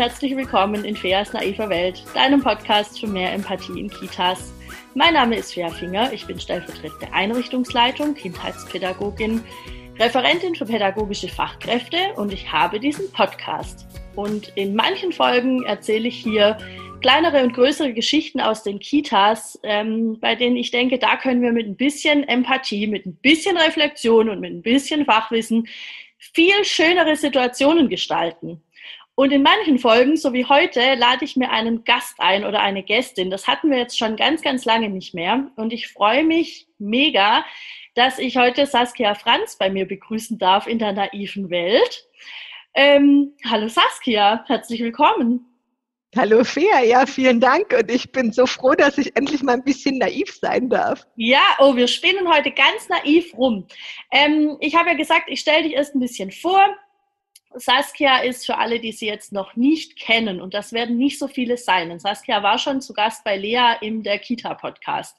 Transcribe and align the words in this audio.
herzlich 0.00 0.34
willkommen 0.34 0.86
in 0.86 0.96
Feas 0.96 1.34
naiver 1.34 1.68
Welt, 1.68 2.02
deinem 2.14 2.42
Podcast 2.42 2.98
für 2.98 3.06
mehr 3.06 3.34
Empathie 3.34 3.78
in 3.78 3.90
Kitas. 3.90 4.50
Mein 4.94 5.12
Name 5.12 5.36
ist 5.36 5.52
Fea 5.52 5.68
Finger, 5.68 6.10
ich 6.10 6.26
bin 6.26 6.40
stellvertretende 6.40 7.12
Einrichtungsleitung, 7.12 8.14
Kindheitspädagogin, 8.14 9.44
Referentin 9.98 10.54
für 10.54 10.64
pädagogische 10.64 11.28
Fachkräfte 11.28 11.98
und 12.16 12.32
ich 12.32 12.50
habe 12.50 12.80
diesen 12.80 13.12
Podcast. 13.12 13.86
Und 14.16 14.50
in 14.54 14.74
manchen 14.74 15.12
Folgen 15.12 15.64
erzähle 15.64 16.08
ich 16.08 16.16
hier 16.16 16.56
kleinere 17.02 17.44
und 17.44 17.52
größere 17.52 17.92
Geschichten 17.92 18.40
aus 18.40 18.62
den 18.62 18.78
Kitas, 18.78 19.60
ähm, 19.64 20.18
bei 20.18 20.34
denen 20.34 20.56
ich 20.56 20.70
denke, 20.70 20.98
da 20.98 21.18
können 21.18 21.42
wir 21.42 21.52
mit 21.52 21.66
ein 21.66 21.76
bisschen 21.76 22.26
Empathie, 22.26 22.86
mit 22.86 23.04
ein 23.04 23.16
bisschen 23.16 23.58
Reflexion 23.58 24.30
und 24.30 24.40
mit 24.40 24.50
ein 24.50 24.62
bisschen 24.62 25.04
Fachwissen 25.04 25.68
viel 26.16 26.64
schönere 26.64 27.16
Situationen 27.16 27.90
gestalten. 27.90 28.62
Und 29.14 29.32
in 29.32 29.42
manchen 29.42 29.78
Folgen, 29.78 30.16
so 30.16 30.32
wie 30.32 30.46
heute, 30.46 30.94
lade 30.94 31.24
ich 31.24 31.36
mir 31.36 31.50
einen 31.50 31.84
Gast 31.84 32.14
ein 32.18 32.44
oder 32.44 32.60
eine 32.60 32.82
Gästin. 32.82 33.30
Das 33.30 33.46
hatten 33.46 33.70
wir 33.70 33.78
jetzt 33.78 33.98
schon 33.98 34.16
ganz, 34.16 34.40
ganz 34.42 34.64
lange 34.64 34.88
nicht 34.88 35.14
mehr. 35.14 35.50
Und 35.56 35.72
ich 35.72 35.88
freue 35.88 36.24
mich 36.24 36.68
mega, 36.78 37.44
dass 37.94 38.18
ich 38.18 38.36
heute 38.36 38.66
Saskia 38.66 39.14
Franz 39.14 39.56
bei 39.58 39.68
mir 39.68 39.86
begrüßen 39.86 40.38
darf 40.38 40.66
in 40.66 40.78
der 40.78 40.92
naiven 40.92 41.50
Welt. 41.50 42.06
Ähm, 42.74 43.32
hallo 43.44 43.68
Saskia, 43.68 44.44
herzlich 44.46 44.80
willkommen. 44.80 45.46
Hallo 46.16 46.42
Fea, 46.42 46.82
ja, 46.84 47.06
vielen 47.06 47.40
Dank 47.40 47.72
und 47.72 47.88
ich 47.88 48.10
bin 48.10 48.32
so 48.32 48.46
froh, 48.46 48.74
dass 48.74 48.98
ich 48.98 49.14
endlich 49.16 49.42
mal 49.42 49.52
ein 49.52 49.62
bisschen 49.62 49.98
naiv 49.98 50.32
sein 50.40 50.68
darf. 50.68 51.06
Ja, 51.14 51.42
oh, 51.60 51.76
wir 51.76 51.86
spielen 51.86 52.28
heute 52.28 52.50
ganz 52.50 52.88
naiv 52.88 53.32
rum. 53.36 53.66
Ähm, 54.10 54.56
ich 54.60 54.74
habe 54.74 54.90
ja 54.90 54.96
gesagt, 54.96 55.24
ich 55.28 55.40
stelle 55.40 55.64
dich 55.64 55.74
erst 55.74 55.94
ein 55.94 56.00
bisschen 56.00 56.32
vor. 56.32 56.64
Saskia 57.54 58.18
ist 58.18 58.46
für 58.46 58.58
alle, 58.58 58.80
die 58.80 58.92
sie 58.92 59.06
jetzt 59.06 59.32
noch 59.32 59.56
nicht 59.56 59.98
kennen, 59.98 60.40
und 60.40 60.54
das 60.54 60.72
werden 60.72 60.96
nicht 60.96 61.18
so 61.18 61.28
viele 61.28 61.56
sein. 61.56 61.90
Und 61.90 62.00
Saskia 62.00 62.42
war 62.42 62.58
schon 62.58 62.80
zu 62.80 62.92
Gast 62.92 63.24
bei 63.24 63.36
Lea 63.36 63.74
im 63.80 64.02
der 64.02 64.18
Kita-Podcast. 64.18 65.16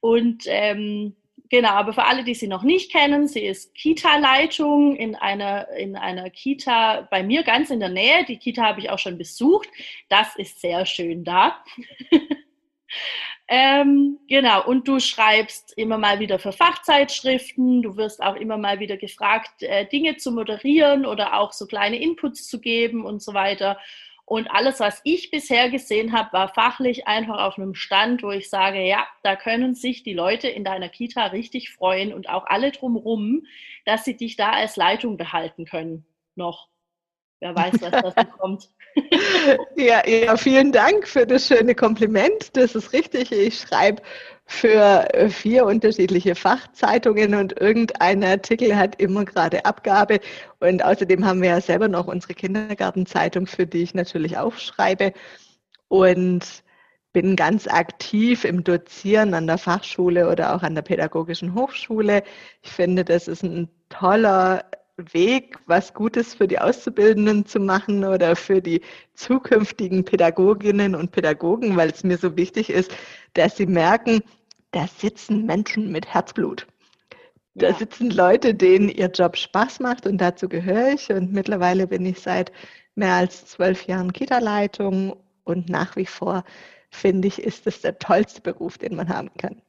Und 0.00 0.44
ähm, 0.46 1.16
Genau, 1.50 1.70
aber 1.70 1.92
für 1.92 2.04
alle, 2.04 2.22
die 2.22 2.34
sie 2.34 2.46
noch 2.46 2.62
nicht 2.62 2.92
kennen, 2.92 3.26
sie 3.26 3.40
ist 3.40 3.74
Kita-Leitung 3.74 4.94
in 4.94 5.16
einer, 5.16 5.68
in 5.70 5.96
einer 5.96 6.30
Kita 6.30 7.08
bei 7.10 7.24
mir 7.24 7.42
ganz 7.42 7.70
in 7.70 7.80
der 7.80 7.88
Nähe. 7.88 8.24
Die 8.24 8.38
Kita 8.38 8.62
habe 8.62 8.78
ich 8.78 8.88
auch 8.88 9.00
schon 9.00 9.18
besucht. 9.18 9.68
Das 10.08 10.36
ist 10.36 10.60
sehr 10.60 10.86
schön 10.86 11.24
da. 11.24 11.64
ähm, 13.52 14.20
genau, 14.28 14.64
und 14.64 14.86
du 14.86 15.00
schreibst 15.00 15.76
immer 15.76 15.98
mal 15.98 16.20
wieder 16.20 16.38
für 16.38 16.52
Fachzeitschriften. 16.52 17.82
Du 17.82 17.96
wirst 17.96 18.22
auch 18.22 18.36
immer 18.36 18.56
mal 18.56 18.78
wieder 18.78 18.96
gefragt, 18.96 19.64
äh, 19.64 19.86
Dinge 19.86 20.16
zu 20.18 20.30
moderieren 20.30 21.04
oder 21.04 21.36
auch 21.36 21.52
so 21.52 21.66
kleine 21.66 22.00
Inputs 22.00 22.46
zu 22.46 22.60
geben 22.60 23.04
und 23.04 23.20
so 23.20 23.34
weiter. 23.34 23.76
Und 24.24 24.48
alles, 24.52 24.78
was 24.78 25.00
ich 25.02 25.32
bisher 25.32 25.68
gesehen 25.68 26.12
habe, 26.12 26.32
war 26.32 26.54
fachlich 26.54 27.08
einfach 27.08 27.40
auf 27.40 27.58
einem 27.58 27.74
Stand, 27.74 28.22
wo 28.22 28.30
ich 28.30 28.48
sage, 28.48 28.86
ja, 28.86 29.04
da 29.24 29.34
können 29.34 29.74
sich 29.74 30.04
die 30.04 30.14
Leute 30.14 30.46
in 30.46 30.62
deiner 30.62 30.88
Kita 30.88 31.26
richtig 31.26 31.70
freuen 31.70 32.14
und 32.14 32.28
auch 32.28 32.46
alle 32.46 32.70
drumherum, 32.70 33.44
dass 33.84 34.04
sie 34.04 34.16
dich 34.16 34.36
da 34.36 34.50
als 34.50 34.76
Leitung 34.76 35.16
behalten 35.16 35.64
können. 35.64 36.06
Noch. 36.36 36.68
Wer 37.40 37.56
weiß, 37.56 37.72
was 37.80 38.14
da 38.14 38.24
kommt. 38.24 38.68
ja, 39.76 40.06
ja, 40.06 40.36
vielen 40.36 40.72
Dank 40.72 41.08
für 41.08 41.26
das 41.26 41.46
schöne 41.46 41.74
Kompliment. 41.74 42.54
Das 42.54 42.74
ist 42.74 42.92
richtig. 42.92 43.32
Ich 43.32 43.60
schreibe 43.60 44.02
für 44.44 45.08
vier 45.30 45.64
unterschiedliche 45.64 46.34
Fachzeitungen 46.34 47.34
und 47.34 47.58
irgendein 47.58 48.22
Artikel 48.22 48.76
hat 48.76 49.00
immer 49.00 49.24
gerade 49.24 49.64
Abgabe. 49.64 50.20
Und 50.58 50.84
außerdem 50.84 51.24
haben 51.24 51.40
wir 51.40 51.50
ja 51.50 51.60
selber 51.60 51.88
noch 51.88 52.08
unsere 52.08 52.34
Kindergartenzeitung, 52.34 53.46
für 53.46 53.66
die 53.66 53.82
ich 53.82 53.94
natürlich 53.94 54.36
auch 54.36 54.54
schreibe. 54.54 55.14
Und 55.88 56.62
bin 57.12 57.36
ganz 57.36 57.66
aktiv 57.66 58.44
im 58.44 58.64
Dozieren 58.64 59.34
an 59.34 59.46
der 59.46 59.58
Fachschule 59.58 60.28
oder 60.28 60.54
auch 60.54 60.62
an 60.62 60.74
der 60.74 60.82
pädagogischen 60.82 61.54
Hochschule. 61.54 62.22
Ich 62.62 62.70
finde, 62.70 63.04
das 63.04 63.28
ist 63.28 63.42
ein 63.42 63.68
toller 63.88 64.64
Weg, 65.12 65.58
was 65.66 65.94
Gutes 65.94 66.34
für 66.34 66.48
die 66.48 66.58
Auszubildenden 66.58 67.46
zu 67.46 67.60
machen 67.60 68.04
oder 68.04 68.36
für 68.36 68.60
die 68.60 68.80
zukünftigen 69.14 70.04
Pädagoginnen 70.04 70.94
und 70.94 71.12
Pädagogen, 71.12 71.76
weil 71.76 71.90
es 71.90 72.04
mir 72.04 72.18
so 72.18 72.36
wichtig 72.36 72.70
ist, 72.70 72.92
dass 73.34 73.56
sie 73.56 73.66
merken, 73.66 74.22
da 74.72 74.86
sitzen 74.86 75.46
Menschen 75.46 75.90
mit 75.90 76.06
Herzblut. 76.06 76.66
Da 77.54 77.70
ja. 77.70 77.74
sitzen 77.74 78.10
Leute, 78.10 78.54
denen 78.54 78.88
ihr 78.88 79.08
Job 79.08 79.36
Spaß 79.36 79.80
macht 79.80 80.06
und 80.06 80.18
dazu 80.18 80.48
gehöre 80.48 80.94
ich. 80.94 81.10
Und 81.10 81.32
mittlerweile 81.32 81.86
bin 81.86 82.06
ich 82.06 82.20
seit 82.20 82.52
mehr 82.94 83.14
als 83.14 83.46
zwölf 83.46 83.86
Jahren 83.86 84.12
Kita-Leitung 84.12 85.16
und 85.44 85.68
nach 85.68 85.96
wie 85.96 86.06
vor 86.06 86.44
finde 86.90 87.28
ich, 87.28 87.40
ist 87.40 87.66
es 87.66 87.80
der 87.80 87.98
tollste 87.98 88.40
Beruf, 88.40 88.78
den 88.78 88.96
man 88.96 89.08
haben 89.08 89.30
kann. 89.36 89.62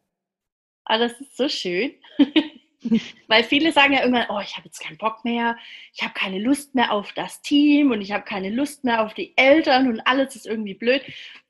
Ah, 0.86 0.98
das 0.98 1.19
ist 1.19 1.38
so 1.38 1.48
schön. 1.48 1.92
Weil 3.28 3.44
viele 3.44 3.72
sagen 3.72 3.94
ja 3.94 4.02
irgendwann, 4.02 4.28
oh, 4.30 4.40
ich 4.42 4.58
habe 4.58 4.66
jetzt 4.66 4.80
keinen 4.80 4.97
Bock 4.97 5.24
mehr, 5.24 5.58
ich 5.94 6.02
habe 6.02 6.14
keine 6.14 6.40
Lust 6.40 6.74
mehr 6.74 6.92
auf 6.92 7.14
das 7.14 7.42
Team 7.42 7.92
und 7.92 8.02
ich 8.02 8.12
habe 8.12 8.24
keine 8.24 8.50
Lust 8.50 8.84
mehr 8.84 9.03
auf 9.06 9.14
die 9.14 9.34
Eltern 9.38 9.88
und 9.88 10.00
alles 10.02 10.36
ist 10.36 10.47
irgendwie 10.47 10.74
blöd. 10.74 11.02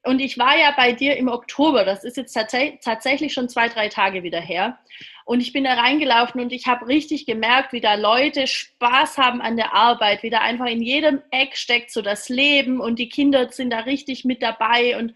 Und 0.03 0.19
ich 0.19 0.37
war 0.37 0.57
ja 0.57 0.73
bei 0.75 0.93
dir 0.93 1.15
im 1.15 1.27
Oktober, 1.27 1.85
das 1.85 2.03
ist 2.03 2.17
jetzt 2.17 2.33
tats 2.33 2.55
tatsächlich 2.81 3.33
schon 3.33 3.49
zwei, 3.49 3.69
drei 3.69 3.87
Tage 3.87 4.23
wieder 4.23 4.41
her. 4.41 4.79
Und 5.23 5.39
ich 5.39 5.53
bin 5.53 5.63
da 5.63 5.75
reingelaufen 5.75 6.41
und 6.41 6.51
ich 6.51 6.67
habe 6.67 6.87
richtig 6.87 7.25
gemerkt, 7.25 7.71
wie 7.71 7.81
da 7.81 7.93
Leute 7.93 8.47
Spaß 8.47 9.17
haben 9.17 9.41
an 9.41 9.55
der 9.55 9.73
Arbeit, 9.73 10.23
wie 10.23 10.29
da 10.31 10.39
einfach 10.39 10.65
in 10.65 10.81
jedem 10.81 11.21
Eck 11.29 11.55
steckt 11.55 11.91
so 11.91 12.01
das 12.01 12.27
Leben 12.27 12.81
und 12.81 12.97
die 12.99 13.09
Kinder 13.09 13.49
sind 13.51 13.69
da 13.69 13.81
richtig 13.81 14.25
mit 14.25 14.41
dabei 14.41 14.97
und 14.97 15.13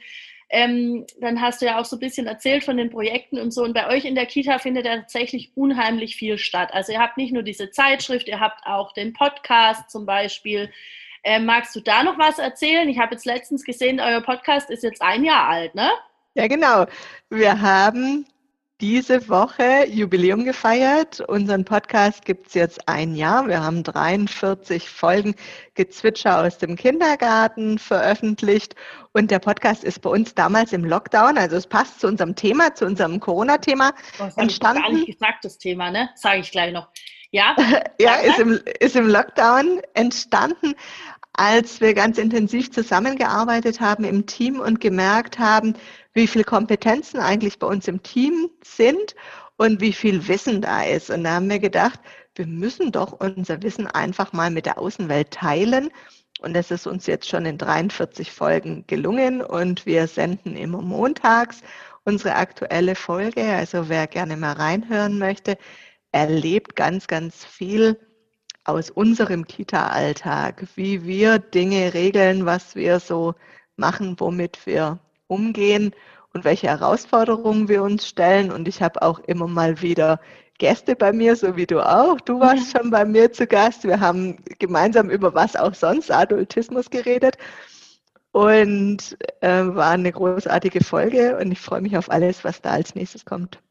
ähm, 0.50 1.06
dann 1.20 1.42
hast 1.42 1.62
du 1.62 1.66
ja 1.66 1.80
auch 1.80 1.86
so 1.86 1.96
ein 1.96 2.00
bisschen 2.00 2.28
erzählt 2.28 2.64
von 2.64 2.78
den 2.78 2.90
Projekten 2.90 3.40
und 3.40 3.52
so. 3.52 3.64
Und 3.64 3.74
bei 3.74 3.88
euch 3.88 4.06
in 4.06 4.16
der 4.16 4.26
Kita 4.26 4.60
findet 4.60 4.86
ja 4.86 4.98
tatsächlich 4.98 5.52
unheimlich 5.56 6.16
viel 6.16 6.38
statt. 6.38 6.70
Also 6.74 6.92
ihr 6.94 7.00
habt 7.00 7.18
nicht 7.18 7.34
nur 7.34 7.44
diese 7.44 7.72
Zeitschrift, 7.72 8.28
ihr 8.28 8.40
habt 8.40 8.66
auch 8.66 8.94
den 8.94 9.14
Podcast 9.14 9.90
zum 9.90 10.06
Beispiel. 10.06 10.72
Ähm, 11.24 11.46
magst 11.46 11.76
du 11.76 11.80
da 11.80 12.04
noch 12.04 12.20
was 12.20 12.38
erzählen? 12.38 12.88
Ich 12.88 13.00
habe 13.00 13.16
jetzt 13.16 13.26
letztens 13.26 13.64
gesehen, 13.64 14.00
euer 14.00 14.22
Podcast 14.22 14.70
ist 14.70 14.84
jetzt 14.84 15.02
ein 15.02 15.24
Jahr 15.24 15.48
alt, 15.50 15.74
ne? 15.74 15.90
Ja, 16.36 16.48
genau. 16.48 16.86
Wir 17.30 17.62
haben 17.62 18.28
diese 18.86 19.30
Woche 19.30 19.88
Jubiläum 19.90 20.46
gefeiert. 20.46 21.20
Unseren 21.20 21.66
Podcast 21.66 22.24
gibt 22.24 22.50
es 22.50 22.54
jetzt 22.54 22.88
ein 22.88 23.16
Jahr. 23.16 23.48
Wir 23.48 23.64
haben 23.64 23.82
43 23.82 24.88
Folgen 24.88 25.34
Gezwitscher 25.74 26.46
aus 26.46 26.60
dem 26.60 26.76
Kindergarten 26.76 27.80
veröffentlicht. 27.80 28.76
Und 29.12 29.32
der 29.32 29.40
Podcast 29.40 29.84
ist 29.84 30.04
bei 30.04 30.12
uns 30.12 30.36
damals 30.36 30.72
im 30.72 30.86
Lockdown, 30.86 31.36
also 31.40 31.56
es 31.56 31.66
passt 31.66 32.00
zu 32.00 32.06
unserem 32.06 32.36
Thema, 32.36 32.76
zu 32.76 32.86
unserem 32.86 33.20
Corona-Thema 33.20 33.92
oh, 34.20 34.30
entstanden. 34.36 34.84
Gar 34.84 34.92
nicht 34.92 35.08
gesagt, 35.08 35.46
das 35.46 35.58
Thema, 35.58 35.90
ne? 35.90 36.12
Sage 36.14 36.42
ich 36.42 36.52
gleich 36.52 36.72
noch. 36.72 36.88
Ja, 37.32 37.56
ja 38.00 38.16
ist, 38.18 38.38
im, 38.38 38.60
ist 38.80 38.96
im 38.96 39.08
Lockdown 39.08 39.82
entstanden, 39.96 40.76
als 41.38 41.82
wir 41.82 41.94
ganz 41.94 42.18
intensiv 42.18 42.72
zusammengearbeitet 42.72 43.80
haben 43.80 44.04
im 44.04 44.26
Team 44.26 44.60
und 44.60 44.80
gemerkt 44.80 45.40
haben, 45.40 45.74
wie 46.14 46.28
viele 46.28 46.44
Kompetenzen 46.44 47.20
eigentlich 47.20 47.60
bei 47.60 47.68
uns 47.68 47.88
im 47.88 48.02
Team 48.04 48.50
sind 48.64 49.16
und 49.58 49.82
wie 49.82 49.94
viel 49.94 50.28
Wissen 50.28 50.62
da 50.62 50.84
ist. 50.84 51.10
Und 51.10 51.24
da 51.24 51.36
haben 51.36 51.50
wir 51.50 51.60
gedacht, 51.60 52.00
wir 52.36 52.48
müssen 52.48 52.92
doch 52.92 53.14
unser 53.14 53.62
Wissen 53.64 53.88
einfach 53.88 54.34
mal 54.34 54.52
mit 54.52 54.66
der 54.66 54.78
Außenwelt 54.78 55.32
teilen. 55.32 55.90
Und 56.42 56.54
das 56.54 56.72
ist 56.72 56.86
uns 56.86 57.06
jetzt 57.08 57.30
schon 57.30 57.46
in 57.46 57.58
43 57.58 58.32
Folgen 58.32 58.86
gelungen 58.88 59.42
und 59.42 59.86
wir 59.86 60.08
senden 60.08 60.56
immer 60.56 60.82
montags 60.82 61.62
unsere 62.04 62.36
aktuelle 62.36 62.96
Folge. 62.96 63.44
Also 63.44 63.90
wer 63.90 64.08
gerne 64.08 64.38
mal 64.38 64.54
reinhören 64.54 65.18
möchte, 65.18 65.58
erlebt 66.12 66.76
ganz, 66.76 67.08
ganz 67.08 67.46
viel 67.46 68.00
aus 68.66 68.90
unserem 68.90 69.46
Kita-Alltag, 69.48 70.66
wie 70.76 71.06
wir 71.06 71.40
Dinge 71.40 71.94
regeln, 71.94 72.46
was 72.46 72.76
wir 72.76 73.00
so 73.00 73.36
machen, 73.78 74.16
womit 74.20 74.66
wir 74.66 75.00
umgehen 75.28 75.94
und 76.34 76.44
welche 76.44 76.68
Herausforderungen 76.68 77.70
wir 77.70 77.84
uns 77.84 78.08
stellen. 78.08 78.52
Und 78.52 78.68
ich 78.68 78.82
habe 78.82 79.02
auch 79.02 79.20
immer 79.20 79.48
mal 79.48 79.82
wieder 79.82 80.20
Gäste 80.58 80.96
bei 80.96 81.12
mir, 81.14 81.36
so 81.36 81.56
wie 81.56 81.66
du 81.66 81.80
auch. 81.80 82.20
Du 82.22 82.40
warst 82.40 82.72
schon 82.72 82.90
bei 82.90 83.06
mir 83.06 83.32
zu 83.32 83.46
Gast. 83.46 83.84
Wir 83.84 84.00
haben 84.00 84.38
gemeinsam 84.60 85.10
über 85.10 85.34
was 85.34 85.56
auch 85.56 85.74
sonst, 85.74 86.12
Adultismus 86.12 86.90
geredet. 86.90 87.38
Und 88.32 89.18
äh, 89.42 89.66
war 89.66 89.92
eine 89.92 90.12
großartige 90.12 90.84
Folge 90.84 91.38
und 91.38 91.52
ich 91.54 91.62
freue 91.62 91.82
mich 91.82 91.98
auf 91.98 92.12
alles, 92.12 92.44
was 92.44 92.62
da 92.62 92.72
als 92.72 92.94
nächstes 92.96 93.24
kommt. 93.24 93.62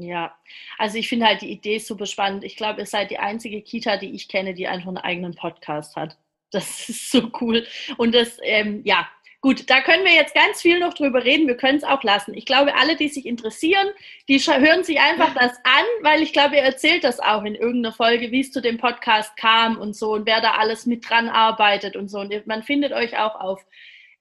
Ja, 0.00 0.32
also 0.78 0.96
ich 0.96 1.08
finde 1.08 1.26
halt 1.26 1.42
die 1.42 1.50
Idee 1.50 1.78
super 1.78 2.06
spannend. 2.06 2.44
Ich 2.44 2.54
glaube, 2.54 2.80
ihr 2.80 2.86
seid 2.86 3.10
die 3.10 3.18
einzige 3.18 3.60
Kita, 3.62 3.96
die 3.96 4.14
ich 4.14 4.28
kenne, 4.28 4.54
die 4.54 4.68
einfach 4.68 4.86
einen 4.86 4.98
eigenen 4.98 5.34
Podcast 5.34 5.96
hat. 5.96 6.16
Das 6.52 6.88
ist 6.88 7.10
so 7.10 7.32
cool. 7.40 7.66
Und 7.96 8.14
das, 8.14 8.38
ähm, 8.42 8.82
ja, 8.84 9.08
Gut, 9.40 9.70
da 9.70 9.80
können 9.82 10.04
wir 10.04 10.14
jetzt 10.14 10.34
ganz 10.34 10.60
viel 10.60 10.80
noch 10.80 10.94
drüber 10.94 11.24
reden. 11.24 11.46
Wir 11.46 11.56
können 11.56 11.78
es 11.78 11.84
auch 11.84 12.02
lassen. 12.02 12.34
Ich 12.34 12.44
glaube, 12.44 12.74
alle, 12.74 12.96
die 12.96 13.06
sich 13.06 13.24
interessieren, 13.24 13.86
die 14.28 14.40
hören 14.40 14.82
sich 14.82 14.98
einfach 14.98 15.32
das 15.32 15.52
an, 15.62 15.84
weil 16.00 16.22
ich 16.22 16.32
glaube, 16.32 16.56
ihr 16.56 16.62
erzählt 16.62 17.04
das 17.04 17.20
auch 17.20 17.44
in 17.44 17.54
irgendeiner 17.54 17.94
Folge, 17.94 18.32
wie 18.32 18.40
es 18.40 18.50
zu 18.50 18.60
dem 18.60 18.78
Podcast 18.78 19.36
kam 19.36 19.78
und 19.78 19.94
so 19.94 20.12
und 20.14 20.26
wer 20.26 20.40
da 20.40 20.54
alles 20.54 20.86
mit 20.86 21.08
dran 21.08 21.28
arbeitet 21.28 21.94
und 21.94 22.08
so. 22.08 22.18
Und 22.18 22.48
man 22.48 22.64
findet 22.64 22.92
euch 22.92 23.16
auch 23.16 23.36
auf 23.36 23.64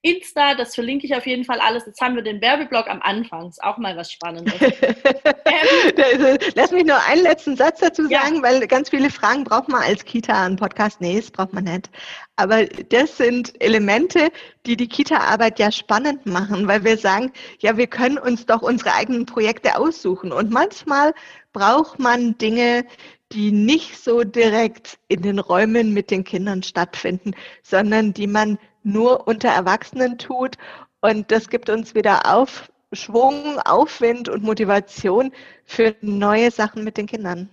Insta, 0.03 0.53
das 0.53 0.75
verlinke 0.75 1.07
ich 1.07 1.15
auf 1.15 1.25
jeden 1.25 1.43
Fall 1.43 1.59
alles. 1.59 1.85
Jetzt 1.85 1.99
haben 2.01 2.15
wir 2.15 2.21
den 2.21 2.39
Werbeblock 2.39 2.87
am 2.87 3.01
Anfang. 3.01 3.49
Ist 3.49 3.63
auch 3.63 3.77
mal 3.77 3.97
was 3.97 4.11
Spannendes. 4.11 4.53
ähm, 4.61 6.37
Lass 6.55 6.71
mich 6.71 6.85
nur 6.85 7.03
einen 7.07 7.23
letzten 7.23 7.57
Satz 7.57 7.79
dazu 7.79 8.03
sagen, 8.03 8.35
ja. 8.35 8.41
weil 8.43 8.67
ganz 8.67 8.89
viele 8.89 9.09
Fragen 9.09 9.43
braucht 9.43 9.69
man 9.69 9.81
als 9.81 10.05
Kita 10.05 10.45
einen 10.45 10.55
Podcast. 10.55 11.01
Nee, 11.01 11.19
das 11.19 11.31
braucht 11.31 11.53
man 11.53 11.63
nicht. 11.63 11.89
Aber 12.35 12.65
das 12.65 13.17
sind 13.17 13.53
Elemente, 13.61 14.29
die 14.67 14.77
die 14.77 14.87
Kita-Arbeit 14.87 15.57
ja 15.57 15.71
spannend 15.71 16.25
machen, 16.27 16.67
weil 16.67 16.83
wir 16.83 16.97
sagen, 16.97 17.31
ja, 17.59 17.75
wir 17.75 17.87
können 17.87 18.19
uns 18.19 18.45
doch 18.45 18.61
unsere 18.61 18.93
eigenen 18.93 19.25
Projekte 19.25 19.77
aussuchen. 19.77 20.31
Und 20.31 20.51
manchmal 20.51 21.13
braucht 21.53 21.97
man 21.97 22.37
Dinge, 22.37 22.85
die 23.31 23.51
nicht 23.51 24.01
so 24.01 24.23
direkt 24.23 24.99
in 25.07 25.21
den 25.21 25.39
Räumen 25.39 25.93
mit 25.93 26.11
den 26.11 26.23
Kindern 26.23 26.63
stattfinden, 26.63 27.33
sondern 27.63 28.13
die 28.13 28.27
man 28.27 28.57
nur 28.87 29.27
unter 29.27 29.49
Erwachsenen 29.49 30.17
tut. 30.17 30.55
Und 31.01 31.29
das 31.31 31.49
gibt 31.49 31.69
uns 31.69 31.93
wieder 31.93 32.33
Aufschwung, 32.33 33.59
Aufwind 33.59 34.29
und 34.29 34.43
Motivation 34.43 35.31
für 35.65 35.95
neue 36.01 36.49
Sachen 36.51 36.83
mit 36.83 36.97
den 36.97 37.05
Kindern. 37.05 37.49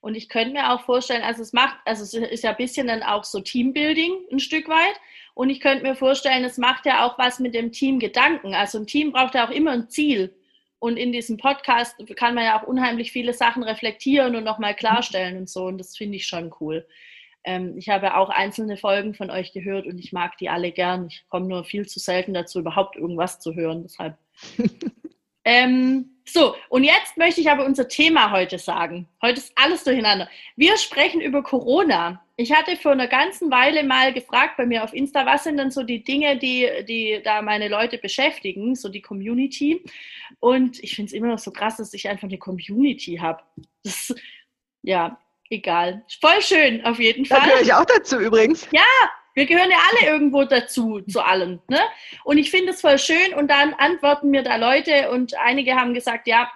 Und 0.00 0.16
ich 0.16 0.28
könnte 0.28 0.52
mir 0.52 0.70
auch 0.70 0.84
vorstellen, 0.84 1.22
also 1.22 1.40
es 1.40 1.54
macht, 1.54 1.76
also 1.86 2.02
es 2.02 2.12
ist 2.12 2.44
ja 2.44 2.50
ein 2.50 2.56
bisschen 2.56 2.88
dann 2.88 3.02
auch 3.02 3.24
so 3.24 3.40
Teambuilding 3.40 4.12
ein 4.30 4.40
Stück 4.40 4.68
weit. 4.68 5.00
Und 5.32 5.48
ich 5.48 5.60
könnte 5.60 5.82
mir 5.82 5.94
vorstellen, 5.94 6.44
es 6.44 6.58
macht 6.58 6.84
ja 6.84 7.06
auch 7.06 7.18
was 7.18 7.40
mit 7.40 7.54
dem 7.54 7.72
Team 7.72 7.98
Gedanken. 7.98 8.54
Also 8.54 8.78
ein 8.78 8.86
Team 8.86 9.12
braucht 9.12 9.34
ja 9.34 9.46
auch 9.46 9.50
immer 9.50 9.70
ein 9.70 9.88
Ziel. 9.88 10.34
Und 10.78 10.98
in 10.98 11.12
diesem 11.12 11.38
Podcast 11.38 11.96
kann 12.16 12.34
man 12.34 12.44
ja 12.44 12.60
auch 12.60 12.66
unheimlich 12.66 13.12
viele 13.12 13.32
Sachen 13.32 13.62
reflektieren 13.62 14.36
und 14.36 14.44
nochmal 14.44 14.76
klarstellen 14.76 15.38
und 15.38 15.48
so. 15.48 15.64
Und 15.64 15.78
das 15.78 15.96
finde 15.96 16.16
ich 16.16 16.26
schon 16.26 16.54
cool. 16.60 16.86
Ähm, 17.44 17.76
ich 17.76 17.88
habe 17.90 18.16
auch 18.16 18.30
einzelne 18.30 18.76
Folgen 18.76 19.14
von 19.14 19.30
euch 19.30 19.52
gehört 19.52 19.86
und 19.86 19.98
ich 19.98 20.12
mag 20.12 20.36
die 20.38 20.48
alle 20.48 20.72
gern. 20.72 21.08
Ich 21.08 21.24
komme 21.28 21.46
nur 21.46 21.64
viel 21.64 21.86
zu 21.86 21.98
selten 21.98 22.34
dazu, 22.34 22.60
überhaupt 22.60 22.96
irgendwas 22.96 23.38
zu 23.40 23.54
hören. 23.54 23.82
Deshalb. 23.82 24.16
ähm, 25.44 26.10
so, 26.26 26.54
und 26.70 26.84
jetzt 26.84 27.18
möchte 27.18 27.42
ich 27.42 27.50
aber 27.50 27.66
unser 27.66 27.86
Thema 27.86 28.30
heute 28.30 28.58
sagen. 28.58 29.06
Heute 29.20 29.40
ist 29.40 29.52
alles 29.56 29.84
durcheinander. 29.84 30.28
Wir 30.56 30.76
sprechen 30.78 31.20
über 31.20 31.42
Corona. 31.42 32.24
Ich 32.36 32.52
hatte 32.52 32.76
vor 32.76 32.92
einer 32.92 33.08
ganzen 33.08 33.50
Weile 33.50 33.84
mal 33.84 34.12
gefragt 34.14 34.56
bei 34.56 34.64
mir 34.64 34.82
auf 34.82 34.94
Insta, 34.94 35.26
was 35.26 35.44
sind 35.44 35.58
denn 35.58 35.70
so 35.70 35.82
die 35.82 36.02
Dinge, 36.02 36.38
die, 36.38 36.68
die 36.88 37.20
da 37.22 37.42
meine 37.42 37.68
Leute 37.68 37.98
beschäftigen, 37.98 38.74
so 38.74 38.88
die 38.88 39.02
Community. 39.02 39.84
Und 40.40 40.82
ich 40.82 40.96
finde 40.96 41.08
es 41.10 41.12
immer 41.12 41.28
noch 41.28 41.38
so 41.38 41.52
krass, 41.52 41.76
dass 41.76 41.92
ich 41.92 42.08
einfach 42.08 42.26
eine 42.26 42.38
Community 42.38 43.16
habe. 43.16 43.42
Ja, 44.82 45.18
egal. 45.50 46.04
Voll 46.20 46.40
schön, 46.40 46.84
auf 46.84 46.98
jeden 46.98 47.24
Fall. 47.24 47.40
Da 47.40 47.46
gehöre 47.46 47.62
ich 47.62 47.72
auch 47.74 47.84
dazu 47.84 48.18
übrigens. 48.18 48.68
Ja, 48.72 48.82
wir 49.34 49.46
gehören 49.46 49.70
ja 49.70 49.78
alle 49.90 50.12
irgendwo 50.12 50.44
dazu, 50.44 51.00
zu 51.02 51.20
allen. 51.20 51.60
Ne? 51.68 51.80
Und 52.24 52.38
ich 52.38 52.50
finde 52.50 52.72
es 52.72 52.80
voll 52.80 52.98
schön 52.98 53.34
und 53.34 53.50
dann 53.50 53.74
antworten 53.74 54.30
mir 54.30 54.42
da 54.42 54.56
Leute 54.56 55.10
und 55.10 55.36
einige 55.38 55.74
haben 55.74 55.92
gesagt, 55.92 56.26
ja, 56.26 56.50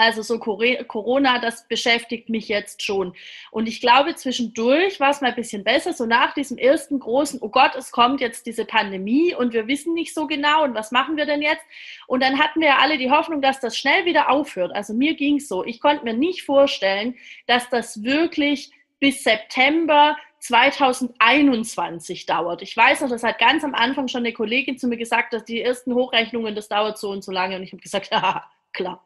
also 0.00 0.22
so 0.22 0.38
Corona, 0.38 1.40
das 1.40 1.68
beschäftigt 1.68 2.30
mich 2.30 2.48
jetzt 2.48 2.82
schon. 2.82 3.14
Und 3.50 3.68
ich 3.68 3.82
glaube, 3.82 4.14
zwischendurch 4.14 4.98
war 4.98 5.10
es 5.10 5.20
mal 5.20 5.28
ein 5.28 5.34
bisschen 5.34 5.62
besser, 5.62 5.92
so 5.92 6.06
nach 6.06 6.32
diesem 6.32 6.56
ersten 6.56 6.98
großen, 6.98 7.38
oh 7.42 7.50
Gott, 7.50 7.74
es 7.76 7.90
kommt 7.90 8.22
jetzt 8.22 8.46
diese 8.46 8.64
Pandemie 8.64 9.34
und 9.34 9.52
wir 9.52 9.68
wissen 9.68 9.92
nicht 9.92 10.14
so 10.14 10.26
genau 10.26 10.64
und 10.64 10.74
was 10.74 10.90
machen 10.90 11.18
wir 11.18 11.26
denn 11.26 11.42
jetzt? 11.42 11.62
Und 12.06 12.22
dann 12.22 12.38
hatten 12.38 12.62
wir 12.62 12.78
alle 12.78 12.96
die 12.96 13.10
Hoffnung, 13.10 13.42
dass 13.42 13.60
das 13.60 13.76
schnell 13.76 14.06
wieder 14.06 14.30
aufhört. 14.30 14.74
Also 14.74 14.94
mir 14.94 15.14
ging 15.14 15.36
es 15.36 15.48
so. 15.48 15.66
Ich 15.66 15.80
konnte 15.80 16.04
mir 16.04 16.14
nicht 16.14 16.44
vorstellen, 16.44 17.16
dass 17.46 17.68
das 17.68 18.02
wirklich 18.02 18.70
bis 19.00 19.22
September 19.22 20.16
2021 20.38 22.24
dauert. 22.24 22.62
Ich 22.62 22.74
weiß 22.74 23.02
noch, 23.02 23.10
das 23.10 23.22
hat 23.22 23.38
ganz 23.38 23.64
am 23.64 23.74
Anfang 23.74 24.08
schon 24.08 24.20
eine 24.20 24.32
Kollegin 24.32 24.78
zu 24.78 24.88
mir 24.88 24.96
gesagt, 24.96 25.34
dass 25.34 25.44
die 25.44 25.60
ersten 25.60 25.94
Hochrechnungen, 25.94 26.54
das 26.54 26.68
dauert 26.68 26.96
so 26.96 27.10
und 27.10 27.22
so 27.22 27.32
lange. 27.32 27.56
Und 27.56 27.64
ich 27.64 27.72
habe 27.72 27.82
gesagt, 27.82 28.08
ja, 28.12 28.46
klar 28.72 29.04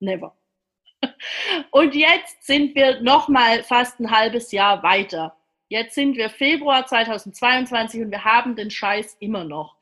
never. 0.00 0.36
Und 1.70 1.94
jetzt 1.94 2.46
sind 2.46 2.74
wir 2.74 3.00
noch 3.00 3.28
mal 3.28 3.62
fast 3.62 4.00
ein 4.00 4.10
halbes 4.10 4.52
Jahr 4.52 4.82
weiter. 4.82 5.36
Jetzt 5.68 5.94
sind 5.94 6.16
wir 6.16 6.30
Februar 6.30 6.84
2022 6.84 8.02
und 8.02 8.10
wir 8.10 8.24
haben 8.24 8.56
den 8.56 8.72
Scheiß 8.72 9.16
immer 9.20 9.44
noch. 9.44 9.76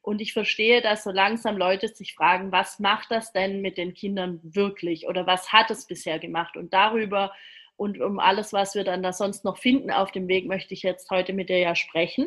Und 0.00 0.22
ich 0.22 0.32
verstehe, 0.32 0.80
dass 0.80 1.04
so 1.04 1.10
langsam 1.10 1.58
Leute 1.58 1.88
sich 1.88 2.14
fragen, 2.14 2.50
was 2.50 2.78
macht 2.78 3.10
das 3.10 3.32
denn 3.32 3.60
mit 3.60 3.76
den 3.76 3.92
Kindern 3.92 4.40
wirklich 4.42 5.06
oder 5.06 5.26
was 5.26 5.52
hat 5.52 5.70
es 5.70 5.86
bisher 5.86 6.18
gemacht? 6.18 6.56
Und 6.56 6.72
darüber 6.72 7.30
und 7.76 8.00
um 8.00 8.20
alles, 8.20 8.52
was 8.52 8.74
wir 8.74 8.84
dann 8.84 9.02
da 9.02 9.12
sonst 9.12 9.44
noch 9.44 9.58
finden 9.58 9.90
auf 9.90 10.12
dem 10.12 10.28
Weg, 10.28 10.46
möchte 10.46 10.74
ich 10.74 10.82
jetzt 10.82 11.10
heute 11.10 11.32
mit 11.32 11.48
dir 11.48 11.58
ja 11.58 11.74
sprechen. 11.74 12.26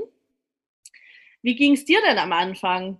Wie 1.41 1.55
ging 1.55 1.73
es 1.73 1.85
dir 1.85 2.01
denn 2.01 2.17
am 2.17 2.33
Anfang? 2.33 2.99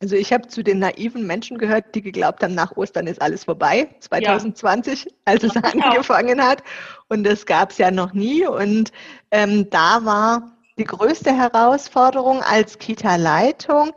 Also 0.00 0.14
ich 0.14 0.32
habe 0.32 0.46
zu 0.46 0.62
den 0.62 0.78
naiven 0.78 1.26
Menschen 1.26 1.58
gehört, 1.58 1.92
die 1.94 2.02
geglaubt 2.02 2.42
haben, 2.42 2.54
nach 2.54 2.76
Ostern 2.76 3.08
ist 3.08 3.20
alles 3.20 3.44
vorbei, 3.44 3.88
2020, 3.98 5.04
ja. 5.04 5.10
als 5.24 5.42
es 5.42 5.56
angefangen 5.56 6.40
hat. 6.40 6.62
Und 7.08 7.24
das 7.24 7.46
gab 7.46 7.72
es 7.72 7.78
ja 7.78 7.90
noch 7.90 8.12
nie. 8.12 8.46
Und 8.46 8.92
ähm, 9.32 9.68
da 9.70 10.04
war 10.04 10.52
die 10.78 10.84
größte 10.84 11.36
Herausforderung 11.36 12.42
als 12.42 12.78
Kita-Leitung, 12.78 13.90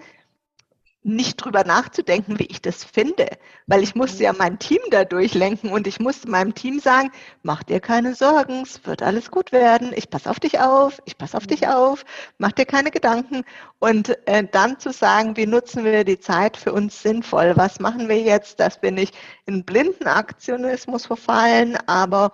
nicht 1.03 1.38
drüber 1.38 1.63
nachzudenken, 1.63 2.38
wie 2.38 2.45
ich 2.45 2.62
das 2.62 2.83
finde, 2.83 3.27
weil 3.65 3.81
ich 3.81 3.95
musste 3.95 4.24
ja 4.24 4.33
mein 4.33 4.59
Team 4.59 4.80
da 4.92 5.03
durchlenken 5.03 5.71
und 5.71 5.88
ich 5.88 6.00
musste 6.00 6.30
meinem 6.30 6.53
Team 6.53 6.80
sagen, 6.80 7.12
mach 7.42 7.63
dir 7.63 7.80
keine 7.80 8.13
Sorgen, 8.13 8.62
es 8.62 8.86
wird 8.86 9.01
alles 9.01 9.31
gut 9.31 9.51
werden, 9.51 9.94
ich 9.95 10.09
passe 10.12 10.30
auf 10.30 10.39
dich 10.39 10.59
auf, 10.59 11.01
ich 11.06 11.18
passe 11.18 11.38
auf 11.38 11.48
dich 11.48 11.68
auf, 11.68 12.06
mach 12.38 12.51
dir 12.51 12.65
keine 12.65 12.92
Gedanken. 12.92 13.44
Und 13.80 14.15
äh, 14.27 14.45
dann 14.51 14.80
zu 14.80 14.92
sagen, 14.92 15.38
wie 15.38 15.48
nutzen 15.48 15.83
wir 15.83 16.03
die 16.03 16.19
Zeit 16.19 16.56
für 16.56 16.71
uns 16.71 17.01
sinnvoll, 17.01 17.54
was 17.56 17.80
machen 17.80 18.07
wir 18.07 18.19
jetzt, 18.21 18.59
dass 18.59 18.81
wir 18.83 18.92
nicht 18.92 19.15
in 19.47 19.65
blinden 19.65 20.06
Aktionismus 20.07 21.07
verfallen, 21.07 21.77
aber 21.88 22.31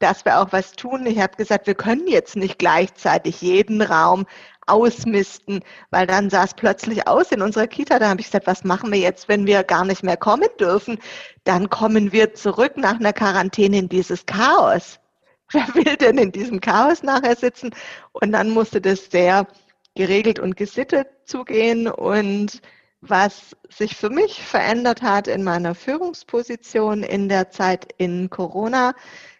dass 0.00 0.24
wir 0.24 0.40
auch 0.40 0.52
was 0.52 0.72
tun. 0.72 1.06
Ich 1.06 1.20
habe 1.20 1.36
gesagt, 1.36 1.66
wir 1.66 1.74
können 1.74 2.06
jetzt 2.06 2.36
nicht 2.36 2.58
gleichzeitig 2.58 3.40
jeden 3.40 3.82
Raum 3.82 4.26
ausmisten, 4.68 5.60
weil 5.90 6.06
dann 6.06 6.30
sah 6.30 6.44
es 6.44 6.54
plötzlich 6.54 7.06
aus 7.06 7.32
in 7.32 7.42
unserer 7.42 7.66
Kita. 7.66 7.98
Da 7.98 8.08
habe 8.08 8.20
ich 8.20 8.26
gesagt, 8.26 8.46
was 8.46 8.64
machen 8.64 8.92
wir 8.92 8.98
jetzt, 8.98 9.28
wenn 9.28 9.46
wir 9.46 9.64
gar 9.64 9.84
nicht 9.84 10.02
mehr 10.02 10.16
kommen 10.16 10.48
dürfen? 10.60 10.98
Dann 11.44 11.70
kommen 11.70 12.12
wir 12.12 12.34
zurück 12.34 12.76
nach 12.76 13.00
einer 13.00 13.12
Quarantäne 13.12 13.78
in 13.78 13.88
dieses 13.88 14.26
Chaos. 14.26 14.98
Wer 15.52 15.66
will 15.74 15.96
denn 15.96 16.18
in 16.18 16.32
diesem 16.32 16.60
Chaos 16.60 17.02
nachher 17.02 17.36
sitzen? 17.36 17.70
Und 18.12 18.32
dann 18.32 18.50
musste 18.50 18.80
das 18.80 19.06
sehr 19.10 19.46
geregelt 19.94 20.38
und 20.38 20.56
gesittet 20.56 21.08
zugehen. 21.24 21.88
Und 21.88 22.60
was 23.00 23.56
sich 23.68 23.96
für 23.96 24.10
mich 24.10 24.42
verändert 24.42 25.02
hat 25.02 25.28
in 25.28 25.44
meiner 25.44 25.74
Führungsposition 25.74 27.02
in 27.02 27.28
der 27.28 27.50
Zeit 27.50 27.92
in 27.96 28.28
Corona, 28.28 28.94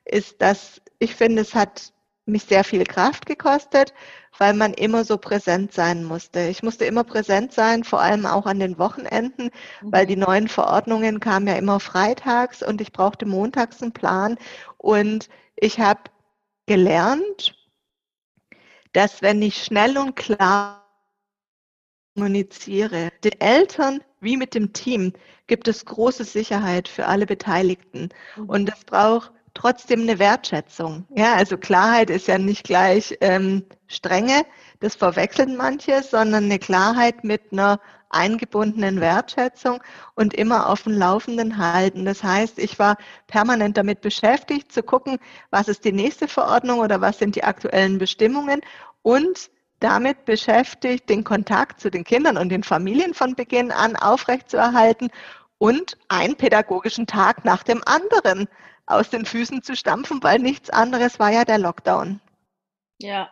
ist, 0.05 0.41
dass 0.41 0.81
ich 0.99 1.15
finde, 1.15 1.43
es 1.43 1.55
hat 1.55 1.93
mich 2.29 2.45
sehr 2.45 2.65
viel 2.65 2.85
Kraft 2.85 3.27
gekostet, 3.27 3.93
weil 4.39 4.55
man 4.55 4.75
immer 4.75 5.05
so 5.05 5.19
präsent 5.19 5.73
sein 5.73 6.05
musste. 6.05 6.41
Ich 6.41 6.63
musste 6.63 6.85
immer 6.85 7.05
präsent 7.05 7.53
sein, 7.53 7.85
vor 7.85 8.01
allem 8.01 8.27
auch 8.27 8.47
an 8.47 8.61
den 8.61 8.79
Wochenenden, 8.79 9.51
mhm. 9.81 9.93
weil 9.93 10.07
die 10.07 10.17
neuen 10.17 10.49
Verordnungen 10.49 11.21
kamen 11.21 11.49
ja 11.49 11.55
immer 11.55 11.81
freitags 11.81 12.63
und 12.63 12.81
ich 12.81 12.93
brauchte 12.93 13.27
montags 13.27 13.83
einen 13.83 13.93
Plan. 13.93 14.37
Und 14.77 15.29
ich 15.57 15.81
habe 15.81 16.03
gelernt, 16.67 17.55
dass 18.93 19.23
wenn 19.23 19.43
ich 19.43 19.65
schnell 19.65 19.99
und 19.99 20.15
klar 20.15 20.85
kommuniziere, 22.15 23.11
den 23.25 23.41
Eltern 23.41 24.01
wie 24.21 24.37
mit 24.37 24.55
dem 24.55 24.73
Team, 24.73 25.13
gibt 25.47 25.69
es 25.69 25.85
große 25.85 26.25
Sicherheit 26.25 26.89
für 26.89 27.07
alle 27.07 27.27
Beteiligten. 27.27 28.11
Mhm. 28.37 28.49
Und 28.49 28.67
das 28.67 28.85
braucht 28.85 29.33
trotzdem 29.59 30.03
eine 30.03 30.19
Wertschätzung. 30.21 31.05
Ja, 31.17 31.35
also 31.35 31.59
Klarheit 31.59 32.11
ist 32.11 32.29
ja 32.29 32.39
nicht 32.39 32.63
gleich 32.65 33.17
ähm, 33.21 33.65
Strenge, 33.89 34.45
das 34.81 34.95
verwechseln 34.95 35.57
manche, 35.57 36.03
sondern 36.05 36.45
eine 36.45 36.61
Klarheit 36.61 37.25
mit 37.25 37.43
einer 37.51 37.81
eingebundenen 38.11 39.01
Wertschätzung 39.01 39.83
und 40.15 40.33
immer 40.33 40.69
auf 40.69 40.85
dem 40.85 40.93
Laufenden 40.93 41.59
halten. 41.59 42.05
Das 42.05 42.23
heißt, 42.23 42.59
ich 42.59 42.79
war 42.79 42.97
permanent 43.27 43.77
damit 43.77 44.01
beschäftigt 44.01 44.71
zu 44.71 44.83
gucken, 44.83 45.19
was 45.51 45.67
ist 45.67 45.85
die 45.85 45.93
nächste 45.93 46.29
Verordnung 46.29 46.79
oder 46.79 47.01
was 47.01 47.19
sind 47.19 47.35
die 47.35 47.45
aktuellen 47.45 47.99
Bestimmungen 47.99 48.61
und 49.03 49.51
damit 49.81 50.25
beschäftigt, 50.25 51.09
den 51.09 51.25
Kontakt 51.25 51.81
zu 51.81 51.91
den 51.91 52.05
Kindern 52.05 52.39
und 52.39 52.49
den 52.49 52.63
Familien 52.63 53.13
von 53.13 53.35
Beginn 53.35 53.73
an 53.73 53.97
aufrechtzuerhalten 53.97 55.11
und 55.59 55.99
einen 56.09 56.37
pädagogischen 56.37 57.09
Tag 57.09 57.45
nach 57.45 57.65
dem 57.65 57.83
anderen 57.85 58.49
aus 58.89 59.11
den 59.11 59.27
Füßen 59.27 59.63
zu 59.63 59.77
stampfen, 59.77 60.23
weil 60.23 60.39
nichts 60.39 60.71
anderes 60.71 61.19
war 61.19 61.31
ja 61.31 61.45
der 61.45 61.59
Lockdown. 61.59 62.21
Ja. 62.99 63.31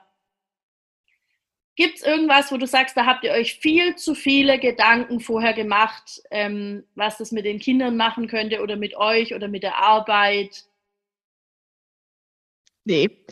Gibt 1.77 1.97
es 1.97 2.03
irgendwas, 2.03 2.53
wo 2.53 2.57
du 2.57 2.67
sagst, 2.67 2.97
da 2.97 3.05
habt 3.05 3.25
ihr 3.25 3.33
euch 3.33 3.59
viel 3.59 3.97
zu 3.97 4.15
viele 4.15 4.59
Gedanken 4.59 5.21
vorher 5.21 5.53
gemacht, 5.53 6.23
ähm, 6.31 6.85
was 6.95 7.19
das 7.19 7.33
mit 7.33 7.45
den 7.45 7.59
Kindern 7.59 7.97
machen 7.97 8.29
könnte 8.29 8.63
oder 8.63 8.77
mit 8.77 8.97
euch 8.97 9.35
oder 9.35 9.49
mit 9.49 9.63
der 9.63 9.77
Arbeit? 9.77 10.65
Nee, 12.85 13.25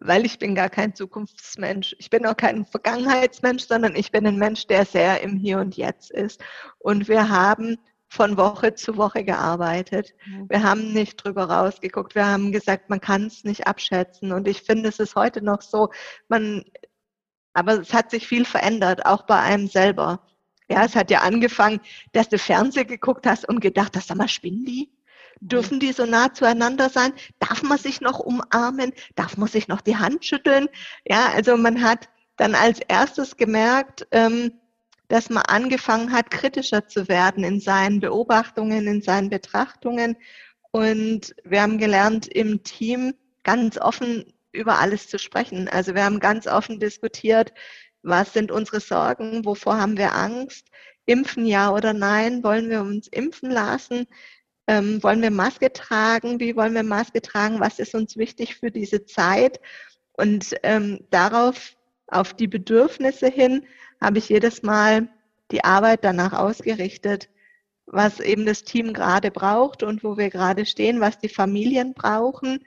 weil 0.00 0.24
ich 0.24 0.38
bin 0.38 0.54
gar 0.54 0.70
kein 0.70 0.94
Zukunftsmensch. 0.94 1.94
Ich 1.98 2.10
bin 2.10 2.26
auch 2.26 2.36
kein 2.36 2.64
Vergangenheitsmensch, 2.64 3.64
sondern 3.64 3.94
ich 3.94 4.10
bin 4.10 4.26
ein 4.26 4.36
Mensch, 4.36 4.66
der 4.66 4.84
sehr 4.84 5.20
im 5.20 5.36
Hier 5.36 5.58
und 5.58 5.76
Jetzt 5.76 6.10
ist. 6.10 6.42
Und 6.78 7.08
wir 7.08 7.28
haben 7.28 7.78
von 8.12 8.36
Woche 8.36 8.74
zu 8.74 8.98
Woche 8.98 9.24
gearbeitet. 9.24 10.14
Wir 10.48 10.62
haben 10.62 10.92
nicht 10.92 11.16
drüber 11.16 11.44
rausgeguckt. 11.44 12.14
Wir 12.14 12.26
haben 12.26 12.52
gesagt, 12.52 12.90
man 12.90 13.00
kann 13.00 13.26
es 13.26 13.42
nicht 13.42 13.66
abschätzen. 13.66 14.32
Und 14.32 14.46
ich 14.46 14.60
finde, 14.62 14.90
es 14.90 14.98
ist 14.98 15.16
heute 15.16 15.42
noch 15.42 15.62
so, 15.62 15.88
man 16.28 16.62
aber 17.54 17.80
es 17.80 17.92
hat 17.94 18.10
sich 18.10 18.26
viel 18.26 18.44
verändert, 18.44 19.06
auch 19.06 19.22
bei 19.22 19.38
einem 19.38 19.66
selber. 19.66 20.26
Ja, 20.68 20.84
es 20.84 20.94
hat 20.94 21.10
ja 21.10 21.20
angefangen, 21.20 21.80
dass 22.12 22.28
du 22.28 22.38
Fernsehen 22.38 22.86
geguckt 22.86 23.26
hast 23.26 23.48
und 23.48 23.60
gedacht 23.60 23.96
hast, 23.96 24.08
sag 24.08 24.18
mal, 24.18 24.28
spinnen 24.28 24.64
die? 24.64 24.92
Dürfen 25.40 25.80
die 25.80 25.92
so 25.92 26.04
nah 26.04 26.32
zueinander 26.32 26.90
sein? 26.90 27.14
Darf 27.38 27.62
man 27.62 27.78
sich 27.78 28.00
noch 28.00 28.20
umarmen? 28.20 28.92
Darf 29.16 29.38
man 29.38 29.48
sich 29.48 29.68
noch 29.68 29.80
die 29.80 29.96
Hand 29.96 30.24
schütteln? 30.24 30.68
Ja, 31.06 31.30
also 31.34 31.56
man 31.56 31.82
hat 31.82 32.08
dann 32.36 32.54
als 32.54 32.80
erstes 32.88 33.36
gemerkt, 33.36 34.06
ähm, 34.12 34.52
dass 35.12 35.28
man 35.28 35.42
angefangen 35.42 36.10
hat, 36.10 36.30
kritischer 36.30 36.88
zu 36.88 37.06
werden 37.06 37.44
in 37.44 37.60
seinen 37.60 38.00
Beobachtungen, 38.00 38.86
in 38.86 39.02
seinen 39.02 39.28
Betrachtungen. 39.28 40.16
Und 40.70 41.34
wir 41.44 41.60
haben 41.60 41.76
gelernt, 41.76 42.26
im 42.28 42.62
Team 42.62 43.12
ganz 43.42 43.76
offen 43.76 44.32
über 44.52 44.78
alles 44.78 45.08
zu 45.08 45.18
sprechen. 45.18 45.68
Also 45.68 45.94
wir 45.94 46.04
haben 46.04 46.18
ganz 46.18 46.46
offen 46.46 46.80
diskutiert, 46.80 47.52
was 48.02 48.32
sind 48.32 48.50
unsere 48.50 48.80
Sorgen, 48.80 49.44
wovor 49.44 49.78
haben 49.78 49.98
wir 49.98 50.14
Angst, 50.14 50.68
impfen 51.04 51.44
ja 51.44 51.74
oder 51.74 51.92
nein, 51.92 52.42
wollen 52.42 52.70
wir 52.70 52.80
uns 52.80 53.06
impfen 53.08 53.50
lassen, 53.50 54.06
ähm, 54.66 55.02
wollen 55.02 55.20
wir 55.20 55.30
Maske 55.30 55.74
tragen, 55.74 56.40
wie 56.40 56.56
wollen 56.56 56.72
wir 56.72 56.84
Maske 56.84 57.20
tragen, 57.20 57.60
was 57.60 57.78
ist 57.78 57.94
uns 57.94 58.16
wichtig 58.16 58.56
für 58.56 58.70
diese 58.70 59.04
Zeit. 59.04 59.60
Und 60.14 60.54
ähm, 60.62 61.06
darauf, 61.10 61.76
auf 62.06 62.32
die 62.32 62.48
Bedürfnisse 62.48 63.28
hin, 63.28 63.66
habe 64.02 64.18
ich 64.18 64.28
jedes 64.28 64.62
Mal 64.62 65.08
die 65.50 65.64
Arbeit 65.64 66.04
danach 66.04 66.32
ausgerichtet, 66.32 67.30
was 67.86 68.20
eben 68.20 68.46
das 68.46 68.64
Team 68.64 68.92
gerade 68.92 69.30
braucht 69.30 69.82
und 69.82 70.04
wo 70.04 70.16
wir 70.16 70.30
gerade 70.30 70.66
stehen, 70.66 71.00
was 71.00 71.18
die 71.18 71.28
Familien 71.28 71.94
brauchen 71.94 72.60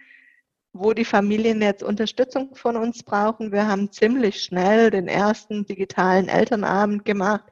wo 0.76 0.94
die 0.94 1.06
Familien 1.06 1.62
jetzt 1.62 1.84
Unterstützung 1.84 2.54
von 2.54 2.76
uns 2.76 3.02
brauchen. 3.04 3.54
Wir 3.54 3.66
haben 3.68 3.94
ziemlich 3.94 4.44
schnell 4.44 4.92
den 4.92 5.08
ersten 5.08 5.66
digitalen 5.66 6.28
Elternabend 6.28 7.06
gemacht. 7.06 7.46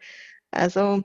Also 0.51 1.03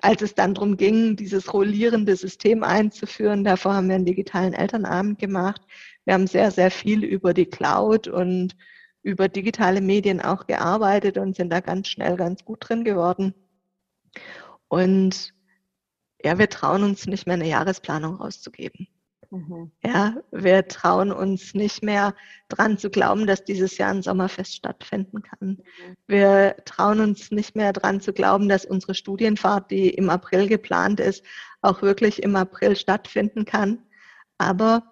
als 0.00 0.22
es 0.22 0.34
dann 0.34 0.54
darum 0.54 0.76
ging, 0.76 1.16
dieses 1.16 1.52
rollierende 1.52 2.14
System 2.14 2.62
einzuführen, 2.62 3.42
davor 3.42 3.74
haben 3.74 3.88
wir 3.88 3.96
einen 3.96 4.04
digitalen 4.04 4.52
Elternabend 4.54 5.18
gemacht. 5.18 5.60
Wir 6.04 6.14
haben 6.14 6.28
sehr, 6.28 6.52
sehr 6.52 6.70
viel 6.70 7.02
über 7.02 7.34
die 7.34 7.46
Cloud 7.46 8.06
und 8.06 8.56
über 9.06 9.28
digitale 9.28 9.80
Medien 9.80 10.20
auch 10.20 10.48
gearbeitet 10.48 11.16
und 11.16 11.36
sind 11.36 11.50
da 11.50 11.60
ganz 11.60 11.86
schnell 11.86 12.16
ganz 12.16 12.44
gut 12.44 12.68
drin 12.68 12.82
geworden. 12.82 13.34
Und 14.66 15.32
ja, 16.24 16.38
wir 16.38 16.48
trauen 16.48 16.82
uns 16.82 17.06
nicht 17.06 17.24
mehr 17.24 17.34
eine 17.34 17.48
Jahresplanung 17.48 18.16
rauszugeben. 18.16 18.88
Mhm. 19.30 19.70
Ja, 19.84 20.16
wir 20.32 20.66
trauen 20.66 21.12
uns 21.12 21.54
nicht 21.54 21.84
mehr 21.84 22.16
dran 22.48 22.78
zu 22.78 22.90
glauben, 22.90 23.28
dass 23.28 23.44
dieses 23.44 23.78
Jahr 23.78 23.90
ein 23.90 24.02
Sommerfest 24.02 24.56
stattfinden 24.56 25.22
kann. 25.22 25.48
Mhm. 25.50 25.96
Wir 26.08 26.56
trauen 26.64 26.98
uns 26.98 27.30
nicht 27.30 27.54
mehr 27.54 27.72
dran 27.72 28.00
zu 28.00 28.12
glauben, 28.12 28.48
dass 28.48 28.64
unsere 28.64 28.96
Studienfahrt, 28.96 29.70
die 29.70 29.88
im 29.88 30.10
April 30.10 30.48
geplant 30.48 30.98
ist, 30.98 31.24
auch 31.60 31.80
wirklich 31.80 32.24
im 32.24 32.34
April 32.34 32.74
stattfinden 32.74 33.44
kann. 33.44 33.84
Aber 34.36 34.82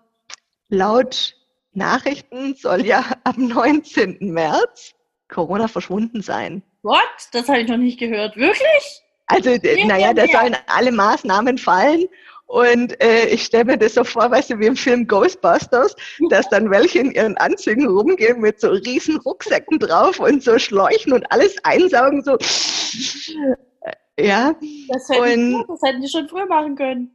laut 0.68 1.36
Nachrichten 1.76 2.54
soll 2.54 2.84
ja 2.86 3.04
am 3.24 3.48
19. 3.48 4.18
März 4.20 4.94
Corona 5.28 5.68
verschwunden 5.68 6.22
sein. 6.22 6.62
What? 6.82 7.00
Das 7.32 7.48
habe 7.48 7.60
ich 7.60 7.68
noch 7.68 7.76
nicht 7.76 7.98
gehört. 7.98 8.36
Wirklich? 8.36 9.02
Also, 9.26 9.56
naja, 9.86 10.12
da 10.12 10.26
sollen 10.26 10.54
alle 10.66 10.92
Maßnahmen 10.92 11.56
fallen 11.56 12.04
und 12.46 13.00
äh, 13.02 13.26
ich 13.28 13.44
stelle 13.44 13.64
mir 13.64 13.78
das 13.78 13.94
so 13.94 14.04
vor, 14.04 14.30
weißt 14.30 14.50
du, 14.50 14.58
wie 14.58 14.66
im 14.66 14.76
Film 14.76 15.06
Ghostbusters, 15.06 15.96
dass 16.28 16.48
dann 16.50 16.70
welche 16.70 17.00
in 17.00 17.10
ihren 17.12 17.36
Anzügen 17.38 17.88
rumgehen 17.88 18.40
mit 18.40 18.60
so 18.60 18.68
riesen 18.68 19.16
Rucksäcken 19.18 19.78
drauf 19.78 20.20
und 20.20 20.42
so 20.42 20.58
Schläuchen 20.58 21.12
und 21.12 21.30
alles 21.32 21.56
einsaugen, 21.64 22.22
so. 22.22 22.36
Ja. 24.18 24.54
Das 24.88 25.08
hätten, 25.08 25.54
und, 25.54 25.68
das 25.68 25.80
hätten 25.82 26.02
die 26.02 26.08
schon 26.08 26.28
früher 26.28 26.46
machen 26.46 26.76
können. 26.76 27.10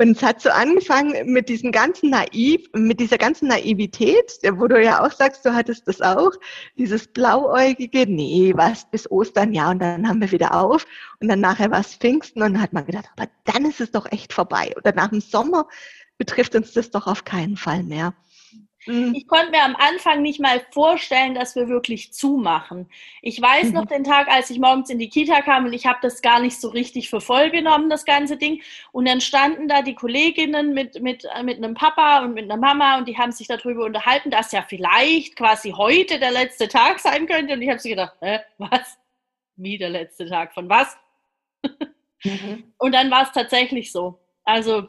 Und 0.00 0.16
es 0.16 0.22
hat 0.24 0.40
so 0.40 0.50
angefangen 0.50 1.32
mit 1.32 1.48
diesem 1.48 1.70
ganzen 1.70 2.10
Naiv, 2.10 2.68
mit 2.72 2.98
dieser 2.98 3.16
ganzen 3.16 3.46
Naivität, 3.46 4.38
wo 4.54 4.66
du 4.66 4.82
ja 4.82 5.04
auch 5.04 5.12
sagst, 5.12 5.44
du 5.44 5.54
hattest 5.54 5.86
das 5.86 6.00
auch, 6.00 6.32
dieses 6.76 7.06
blauäugige, 7.06 8.04
nee, 8.08 8.52
was 8.56 8.90
bis 8.90 9.08
Ostern, 9.08 9.52
ja, 9.52 9.70
und 9.70 9.78
dann 9.78 10.08
haben 10.08 10.20
wir 10.20 10.32
wieder 10.32 10.60
auf. 10.60 10.84
Und 11.20 11.28
dann 11.28 11.40
nachher 11.40 11.70
war 11.70 11.78
es 11.78 11.94
Pfingsten 11.94 12.42
und 12.42 12.54
dann 12.54 12.62
hat 12.62 12.72
man 12.72 12.86
gedacht, 12.86 13.08
aber 13.16 13.28
dann 13.44 13.66
ist 13.66 13.80
es 13.80 13.92
doch 13.92 14.10
echt 14.10 14.32
vorbei. 14.32 14.72
Oder 14.76 14.92
nach 14.92 15.10
dem 15.10 15.20
Sommer 15.20 15.68
betrifft 16.18 16.56
uns 16.56 16.72
das 16.72 16.90
doch 16.90 17.06
auf 17.06 17.24
keinen 17.24 17.56
Fall 17.56 17.84
mehr. 17.84 18.14
Mhm. 18.86 19.14
Ich 19.14 19.26
konnte 19.26 19.50
mir 19.50 19.62
am 19.62 19.76
Anfang 19.76 20.22
nicht 20.22 20.40
mal 20.40 20.60
vorstellen, 20.70 21.34
dass 21.34 21.56
wir 21.56 21.68
wirklich 21.68 22.12
zumachen. 22.12 22.88
Ich 23.22 23.40
weiß 23.40 23.72
noch 23.72 23.84
mhm. 23.84 23.88
den 23.88 24.04
Tag, 24.04 24.28
als 24.28 24.50
ich 24.50 24.58
morgens 24.58 24.90
in 24.90 24.98
die 24.98 25.08
Kita 25.08 25.42
kam 25.42 25.64
und 25.64 25.72
ich 25.72 25.86
habe 25.86 25.98
das 26.02 26.22
gar 26.22 26.40
nicht 26.40 26.60
so 26.60 26.68
richtig 26.68 27.08
für 27.08 27.20
voll 27.20 27.50
genommen, 27.50 27.88
das 27.88 28.04
ganze 28.04 28.36
Ding. 28.36 28.62
Und 28.92 29.06
dann 29.06 29.20
standen 29.20 29.68
da 29.68 29.82
die 29.82 29.94
Kolleginnen 29.94 30.74
mit, 30.74 31.00
mit, 31.00 31.24
äh, 31.24 31.42
mit 31.42 31.58
einem 31.58 31.74
Papa 31.74 32.20
und 32.24 32.34
mit 32.34 32.44
einer 32.44 32.60
Mama 32.60 32.98
und 32.98 33.08
die 33.08 33.16
haben 33.16 33.32
sich 33.32 33.46
darüber 33.46 33.84
unterhalten, 33.84 34.30
dass 34.30 34.52
ja 34.52 34.62
vielleicht 34.62 35.36
quasi 35.36 35.70
heute 35.70 36.18
der 36.18 36.32
letzte 36.32 36.68
Tag 36.68 37.00
sein 37.00 37.26
könnte. 37.26 37.54
Und 37.54 37.62
ich 37.62 37.70
habe 37.70 37.78
sie 37.78 37.90
gedacht, 37.90 38.14
hä, 38.20 38.40
was? 38.58 38.98
Wie 39.56 39.78
der 39.78 39.90
letzte 39.90 40.28
Tag? 40.28 40.52
Von 40.52 40.68
was? 40.68 40.96
Mhm. 42.24 42.72
Und 42.78 42.92
dann 42.92 43.10
war 43.10 43.22
es 43.22 43.32
tatsächlich 43.32 43.92
so. 43.92 44.18
Also, 44.44 44.88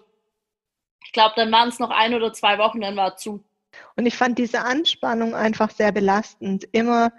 ich 1.06 1.12
glaube, 1.12 1.34
dann 1.36 1.52
waren 1.52 1.70
es 1.70 1.80
noch 1.80 1.92
ein 1.92 2.14
oder 2.14 2.34
zwei 2.34 2.58
Wochen, 2.58 2.82
dann 2.82 2.96
war 2.96 3.14
es 3.14 3.22
zu. 3.22 3.44
Und 3.96 4.06
ich 4.06 4.18
fand 4.18 4.38
diese 4.38 4.62
Anspannung 4.62 5.36
einfach 5.36 5.72
sehr 5.72 5.92
belastend, 5.92 6.68
immer 6.72 7.12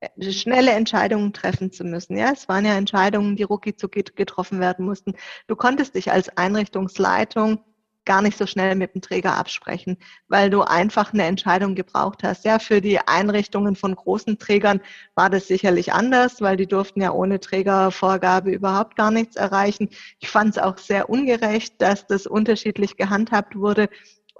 äh, 0.00 0.32
schnelle 0.32 0.72
Entscheidungen 0.72 1.32
treffen 1.32 1.72
zu 1.72 1.84
müssen. 1.84 2.16
Ja, 2.16 2.32
es 2.32 2.48
waren 2.48 2.64
ja 2.64 2.76
Entscheidungen, 2.76 3.36
die 3.36 3.44
rucki 3.44 3.72
getroffen 3.72 4.60
werden 4.60 4.84
mussten. 4.84 5.14
Du 5.46 5.56
konntest 5.56 5.94
dich 5.94 6.10
als 6.12 6.36
Einrichtungsleitung 6.36 7.60
gar 8.04 8.22
nicht 8.22 8.36
so 8.36 8.46
schnell 8.46 8.74
mit 8.74 8.94
dem 8.94 9.00
Träger 9.00 9.36
absprechen, 9.36 9.96
weil 10.28 10.50
du 10.50 10.62
einfach 10.62 11.12
eine 11.12 11.24
Entscheidung 11.24 11.74
gebraucht 11.74 12.22
hast. 12.22 12.44
Ja, 12.44 12.58
für 12.58 12.80
die 12.80 12.98
Einrichtungen 12.98 13.76
von 13.76 13.94
großen 13.94 14.38
Trägern 14.38 14.80
war 15.14 15.30
das 15.30 15.46
sicherlich 15.46 15.92
anders, 15.92 16.40
weil 16.40 16.56
die 16.56 16.66
durften 16.66 17.00
ja 17.00 17.12
ohne 17.12 17.40
Trägervorgabe 17.40 18.50
überhaupt 18.50 18.96
gar 18.96 19.10
nichts 19.10 19.36
erreichen. 19.36 19.88
Ich 20.20 20.28
fand 20.28 20.50
es 20.50 20.58
auch 20.58 20.78
sehr 20.78 21.10
ungerecht, 21.10 21.80
dass 21.80 22.06
das 22.06 22.26
unterschiedlich 22.26 22.96
gehandhabt 22.96 23.56
wurde 23.56 23.88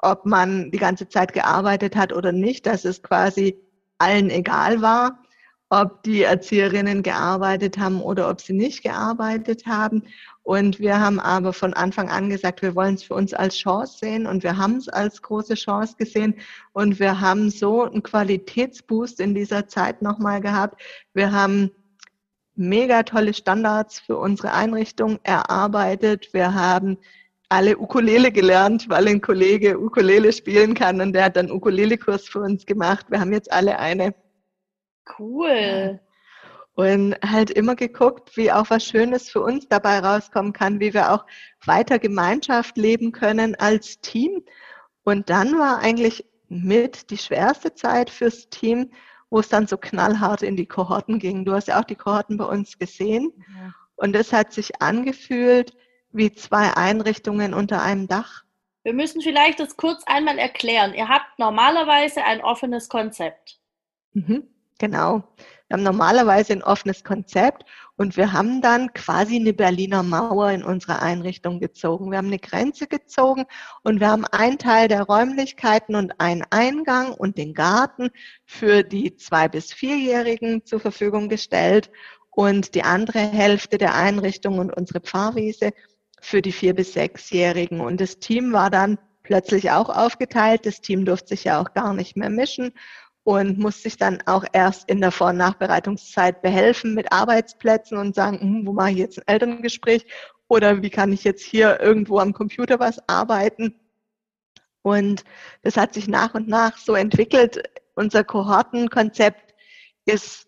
ob 0.02 0.26
man 0.26 0.70
die 0.70 0.78
ganze 0.78 1.08
Zeit 1.08 1.32
gearbeitet 1.32 1.96
hat 1.96 2.12
oder 2.12 2.32
nicht, 2.32 2.66
dass 2.66 2.84
es 2.84 3.02
quasi 3.02 3.56
allen 3.98 4.30
egal 4.30 4.82
war, 4.82 5.22
ob 5.70 6.02
die 6.02 6.22
Erzieherinnen 6.22 7.02
gearbeitet 7.02 7.78
haben 7.78 8.02
oder 8.02 8.28
ob 8.28 8.42
sie 8.42 8.52
nicht 8.52 8.82
gearbeitet 8.82 9.64
haben. 9.64 10.02
Und 10.42 10.80
wir 10.80 11.00
haben 11.00 11.18
aber 11.18 11.54
von 11.54 11.72
Anfang 11.72 12.10
an 12.10 12.28
gesagt, 12.28 12.60
wir 12.60 12.74
wollen 12.74 12.96
es 12.96 13.04
für 13.04 13.14
uns 13.14 13.32
als 13.32 13.56
Chance 13.56 13.98
sehen 13.98 14.26
und 14.26 14.42
wir 14.42 14.58
haben 14.58 14.76
es 14.76 14.88
als 14.90 15.22
große 15.22 15.54
Chance 15.54 15.94
gesehen 15.96 16.34
und 16.72 16.98
wir 16.98 17.20
haben 17.20 17.48
so 17.48 17.84
einen 17.84 18.02
Qualitätsboost 18.02 19.18
in 19.20 19.34
dieser 19.34 19.66
Zeit 19.66 20.02
nochmal 20.02 20.42
gehabt. 20.42 20.82
Wir 21.14 21.32
haben 21.32 21.70
mega 22.54 23.02
tolle 23.04 23.32
Standards 23.32 24.00
für 24.00 24.18
unsere 24.18 24.52
Einrichtung 24.52 25.20
erarbeitet. 25.22 26.34
Wir 26.34 26.52
haben 26.52 26.98
alle 27.52 27.76
Ukulele 27.78 28.32
gelernt, 28.32 28.88
weil 28.88 29.06
ein 29.08 29.20
Kollege 29.20 29.78
Ukulele 29.78 30.32
spielen 30.32 30.72
kann 30.72 31.02
und 31.02 31.12
der 31.12 31.26
hat 31.26 31.36
dann 31.36 31.50
Ukulele-Kurs 31.50 32.26
für 32.26 32.40
uns 32.40 32.64
gemacht. 32.64 33.06
Wir 33.10 33.20
haben 33.20 33.32
jetzt 33.32 33.52
alle 33.52 33.78
eine. 33.78 34.14
Cool. 35.18 36.00
Und 36.74 37.14
halt 37.22 37.50
immer 37.50 37.76
geguckt, 37.76 38.34
wie 38.38 38.50
auch 38.50 38.70
was 38.70 38.86
Schönes 38.86 39.28
für 39.28 39.42
uns 39.42 39.68
dabei 39.68 39.98
rauskommen 39.98 40.54
kann, 40.54 40.80
wie 40.80 40.94
wir 40.94 41.12
auch 41.12 41.26
weiter 41.66 41.98
Gemeinschaft 41.98 42.78
leben 42.78 43.12
können 43.12 43.54
als 43.56 44.00
Team. 44.00 44.42
Und 45.04 45.28
dann 45.28 45.58
war 45.58 45.80
eigentlich 45.80 46.24
mit 46.48 47.10
die 47.10 47.18
schwerste 47.18 47.74
Zeit 47.74 48.08
fürs 48.08 48.48
Team, 48.48 48.90
wo 49.28 49.40
es 49.40 49.50
dann 49.50 49.66
so 49.66 49.76
knallhart 49.76 50.42
in 50.42 50.56
die 50.56 50.66
Kohorten 50.66 51.18
ging. 51.18 51.44
Du 51.44 51.52
hast 51.52 51.68
ja 51.68 51.78
auch 51.78 51.84
die 51.84 51.96
Kohorten 51.96 52.38
bei 52.38 52.46
uns 52.46 52.78
gesehen. 52.78 53.30
Ja. 53.54 53.74
Und 53.96 54.16
es 54.16 54.32
hat 54.32 54.54
sich 54.54 54.80
angefühlt, 54.80 55.74
wie 56.12 56.32
zwei 56.32 56.76
Einrichtungen 56.76 57.54
unter 57.54 57.82
einem 57.82 58.08
Dach? 58.08 58.44
Wir 58.84 58.94
müssen 58.94 59.20
vielleicht 59.20 59.60
das 59.60 59.76
kurz 59.76 60.02
einmal 60.06 60.38
erklären. 60.38 60.94
Ihr 60.94 61.08
habt 61.08 61.38
normalerweise 61.38 62.24
ein 62.24 62.42
offenes 62.42 62.88
Konzept. 62.88 63.60
Mhm, 64.12 64.48
genau. 64.78 65.22
Wir 65.68 65.76
haben 65.76 65.84
normalerweise 65.84 66.52
ein 66.52 66.62
offenes 66.62 67.02
Konzept 67.02 67.64
und 67.96 68.16
wir 68.16 68.32
haben 68.32 68.60
dann 68.60 68.92
quasi 68.92 69.36
eine 69.36 69.54
Berliner 69.54 70.02
Mauer 70.02 70.50
in 70.50 70.64
unsere 70.64 71.00
Einrichtung 71.00 71.60
gezogen. 71.60 72.10
Wir 72.10 72.18
haben 72.18 72.26
eine 72.26 72.38
Grenze 72.38 72.86
gezogen 72.86 73.46
und 73.82 74.00
wir 74.00 74.10
haben 74.10 74.26
einen 74.26 74.58
Teil 74.58 74.88
der 74.88 75.04
Räumlichkeiten 75.04 75.94
und 75.94 76.20
einen 76.20 76.42
Eingang 76.50 77.12
und 77.14 77.38
den 77.38 77.54
Garten 77.54 78.10
für 78.44 78.82
die 78.82 79.16
zwei 79.16 79.48
bis 79.48 79.72
vierjährigen 79.72 80.66
zur 80.66 80.80
Verfügung 80.80 81.28
gestellt 81.30 81.90
und 82.30 82.74
die 82.74 82.82
andere 82.82 83.20
Hälfte 83.20 83.78
der 83.78 83.94
Einrichtung 83.94 84.58
und 84.58 84.76
unsere 84.76 85.00
Pfarrwiese 85.00 85.72
für 86.22 86.40
die 86.40 86.52
vier 86.52 86.74
bis 86.74 86.94
sechsjährigen. 86.94 87.80
Und 87.80 88.00
das 88.00 88.18
Team 88.18 88.52
war 88.52 88.70
dann 88.70 88.98
plötzlich 89.22 89.70
auch 89.70 89.90
aufgeteilt. 89.90 90.64
Das 90.64 90.80
Team 90.80 91.04
durfte 91.04 91.28
sich 91.28 91.44
ja 91.44 91.60
auch 91.60 91.74
gar 91.74 91.92
nicht 91.92 92.16
mehr 92.16 92.30
mischen 92.30 92.72
und 93.24 93.58
muss 93.58 93.82
sich 93.82 93.96
dann 93.96 94.22
auch 94.26 94.44
erst 94.52 94.88
in 94.88 95.00
der 95.00 95.10
Vor- 95.10 95.30
und 95.30 95.36
Nachbereitungszeit 95.36 96.40
behelfen 96.40 96.94
mit 96.94 97.12
Arbeitsplätzen 97.12 97.98
und 97.98 98.14
sagen, 98.14 98.40
hm, 98.40 98.66
wo 98.66 98.72
mache 98.72 98.92
ich 98.92 98.98
jetzt 98.98 99.18
ein 99.18 99.24
Elterngespräch 99.26 100.06
oder 100.48 100.80
wie 100.82 100.90
kann 100.90 101.12
ich 101.12 101.24
jetzt 101.24 101.44
hier 101.44 101.80
irgendwo 101.80 102.18
am 102.18 102.32
Computer 102.32 102.78
was 102.78 103.00
arbeiten. 103.08 103.74
Und 104.82 105.24
das 105.62 105.76
hat 105.76 105.94
sich 105.94 106.08
nach 106.08 106.34
und 106.34 106.48
nach 106.48 106.78
so 106.78 106.94
entwickelt. 106.94 107.62
Unser 107.94 108.24
Kohortenkonzept 108.24 109.54
ist 110.04 110.46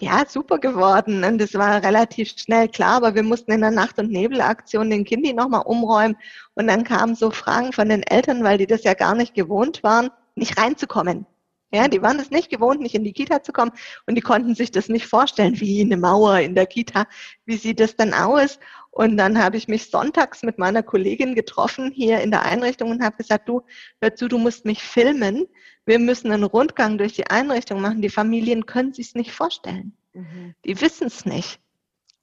ja 0.00 0.24
super 0.28 0.58
geworden 0.58 1.24
und 1.24 1.38
das 1.38 1.54
war 1.54 1.82
relativ 1.82 2.30
schnell 2.36 2.68
klar, 2.68 2.96
aber 2.96 3.14
wir 3.14 3.22
mussten 3.22 3.52
in 3.52 3.60
der 3.60 3.70
Nacht- 3.70 3.98
und 3.98 4.10
Nebelaktion 4.10 4.90
den 4.90 5.04
Kindi 5.04 5.32
nochmal 5.32 5.62
umräumen 5.66 6.16
und 6.54 6.66
dann 6.68 6.84
kamen 6.84 7.14
so 7.14 7.30
Fragen 7.30 7.72
von 7.72 7.88
den 7.88 8.02
Eltern, 8.02 8.44
weil 8.44 8.58
die 8.58 8.66
das 8.66 8.84
ja 8.84 8.94
gar 8.94 9.14
nicht 9.14 9.34
gewohnt 9.34 9.82
waren, 9.82 10.10
nicht 10.34 10.58
reinzukommen. 10.58 11.26
Ja, 11.70 11.86
die 11.86 12.00
waren 12.00 12.18
es 12.18 12.30
nicht 12.30 12.48
gewohnt, 12.48 12.80
nicht 12.80 12.94
in 12.94 13.04
die 13.04 13.12
Kita 13.12 13.42
zu 13.42 13.52
kommen 13.52 13.72
und 14.06 14.14
die 14.14 14.22
konnten 14.22 14.54
sich 14.54 14.70
das 14.70 14.88
nicht 14.88 15.06
vorstellen, 15.06 15.60
wie 15.60 15.82
eine 15.82 15.98
Mauer 15.98 16.38
in 16.38 16.54
der 16.54 16.66
Kita. 16.66 17.06
Wie 17.44 17.56
sieht 17.56 17.78
das 17.80 17.94
dann 17.94 18.14
aus? 18.14 18.58
Und 18.90 19.18
dann 19.18 19.42
habe 19.42 19.58
ich 19.58 19.68
mich 19.68 19.90
sonntags 19.90 20.42
mit 20.42 20.58
meiner 20.58 20.82
Kollegin 20.82 21.34
getroffen 21.34 21.92
hier 21.92 22.20
in 22.20 22.30
der 22.30 22.42
Einrichtung 22.42 22.90
und 22.90 23.02
habe 23.02 23.16
gesagt, 23.16 23.48
du, 23.48 23.62
hör 24.00 24.14
zu, 24.14 24.28
du 24.28 24.38
musst 24.38 24.64
mich 24.64 24.82
filmen. 24.82 25.46
Wir 25.84 25.98
müssen 25.98 26.32
einen 26.32 26.44
Rundgang 26.44 26.96
durch 26.96 27.12
die 27.12 27.28
Einrichtung 27.28 27.82
machen. 27.82 28.00
Die 28.00 28.08
Familien 28.08 28.64
können 28.64 28.94
sich 28.94 29.14
nicht 29.14 29.32
vorstellen. 29.32 29.94
Mhm. 30.14 30.54
Die 30.64 30.80
wissen 30.80 31.08
es 31.08 31.26
nicht. 31.26 31.60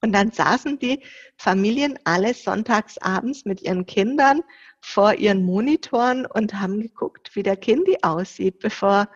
Und 0.02 0.12
dann 0.12 0.32
saßen 0.32 0.80
die 0.80 1.02
Familien 1.38 1.98
alle 2.04 2.34
sonntags 2.34 2.98
abends 2.98 3.46
mit 3.46 3.62
ihren 3.62 3.86
Kindern 3.86 4.42
vor 4.82 5.16
ihren 5.16 5.46
Monitoren 5.46 6.26
und 6.26 6.54
haben 6.54 6.82
geguckt, 6.82 7.36
wie 7.36 7.42
der 7.42 7.58
Kindi 7.58 7.98
aussieht, 8.02 8.60
bevor 8.60 9.08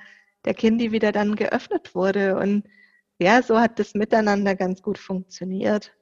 der 0.46 0.54
Kindi 0.54 0.92
wieder 0.92 1.12
dann 1.12 1.36
geöffnet 1.36 1.96
wurde. 1.96 2.38
Und 2.38 2.64
ja, 3.20 3.42
so 3.42 3.60
hat 3.60 3.80
das 3.80 3.94
Miteinander 3.94 4.56
ganz 4.56 4.82
gut 4.82 4.98
funktioniert. 4.98 5.94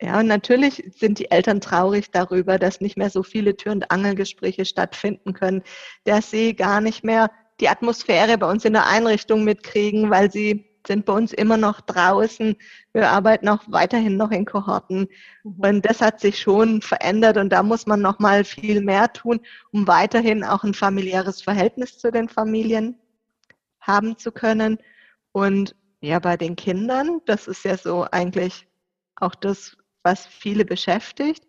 Ja, 0.00 0.20
und 0.20 0.26
natürlich 0.26 0.82
sind 0.96 1.18
die 1.18 1.30
Eltern 1.30 1.60
traurig 1.60 2.10
darüber, 2.10 2.58
dass 2.58 2.80
nicht 2.80 2.96
mehr 2.96 3.10
so 3.10 3.22
viele 3.22 3.56
Tür- 3.56 3.72
und 3.72 3.90
Angelgespräche 3.90 4.64
stattfinden 4.64 5.34
können, 5.34 5.62
dass 6.04 6.30
sie 6.30 6.54
gar 6.54 6.80
nicht 6.80 7.04
mehr 7.04 7.30
die 7.60 7.68
Atmosphäre 7.68 8.36
bei 8.36 8.50
uns 8.50 8.64
in 8.64 8.72
der 8.72 8.86
Einrichtung 8.86 9.44
mitkriegen, 9.44 10.10
weil 10.10 10.30
sie 10.30 10.73
sind 10.86 11.04
bei 11.06 11.12
uns 11.12 11.32
immer 11.32 11.56
noch 11.56 11.80
draußen. 11.80 12.56
Wir 12.92 13.10
arbeiten 13.10 13.48
auch 13.48 13.62
weiterhin 13.66 14.16
noch 14.16 14.30
in 14.30 14.44
Kohorten. 14.44 15.08
Mhm. 15.42 15.60
Und 15.60 15.86
das 15.86 16.00
hat 16.00 16.20
sich 16.20 16.38
schon 16.38 16.82
verändert 16.82 17.36
und 17.36 17.50
da 17.50 17.62
muss 17.62 17.86
man 17.86 18.00
noch 18.00 18.18
mal 18.18 18.44
viel 18.44 18.80
mehr 18.82 19.12
tun, 19.12 19.40
um 19.72 19.86
weiterhin 19.86 20.44
auch 20.44 20.64
ein 20.64 20.74
familiäres 20.74 21.42
Verhältnis 21.42 21.98
zu 21.98 22.10
den 22.10 22.28
Familien 22.28 22.98
haben 23.80 24.18
zu 24.18 24.32
können. 24.32 24.78
Und 25.32 25.74
ja, 26.00 26.18
bei 26.18 26.36
den 26.36 26.56
Kindern, 26.56 27.20
das 27.26 27.48
ist 27.48 27.64
ja 27.64 27.76
so 27.76 28.06
eigentlich 28.10 28.66
auch 29.16 29.34
das, 29.34 29.76
was 30.02 30.26
viele 30.26 30.64
beschäftigt. 30.64 31.46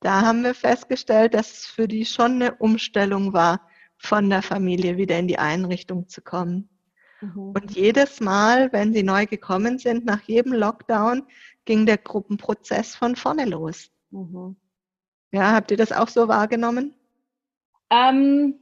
Da 0.00 0.22
haben 0.22 0.44
wir 0.44 0.54
festgestellt, 0.54 1.34
dass 1.34 1.52
es 1.52 1.66
für 1.66 1.88
die 1.88 2.04
schon 2.04 2.32
eine 2.32 2.54
Umstellung 2.56 3.32
war, 3.32 3.68
von 3.96 4.28
der 4.28 4.42
Familie 4.42 4.96
wieder 4.96 5.18
in 5.18 5.28
die 5.28 5.38
Einrichtung 5.38 6.08
zu 6.08 6.20
kommen. 6.20 6.68
Mhm. 7.24 7.52
Und 7.54 7.70
jedes 7.74 8.20
Mal, 8.20 8.72
wenn 8.72 8.92
sie 8.92 9.02
neu 9.02 9.26
gekommen 9.26 9.78
sind, 9.78 10.04
nach 10.04 10.22
jedem 10.22 10.52
Lockdown, 10.52 11.24
ging 11.64 11.86
der 11.86 11.98
Gruppenprozess 11.98 12.94
von 12.94 13.16
vorne 13.16 13.44
los. 13.44 13.90
Mhm. 14.10 14.56
Ja, 15.32 15.52
habt 15.52 15.70
ihr 15.70 15.76
das 15.76 15.92
auch 15.92 16.08
so 16.08 16.28
wahrgenommen? 16.28 16.94
Ähm, 17.90 18.54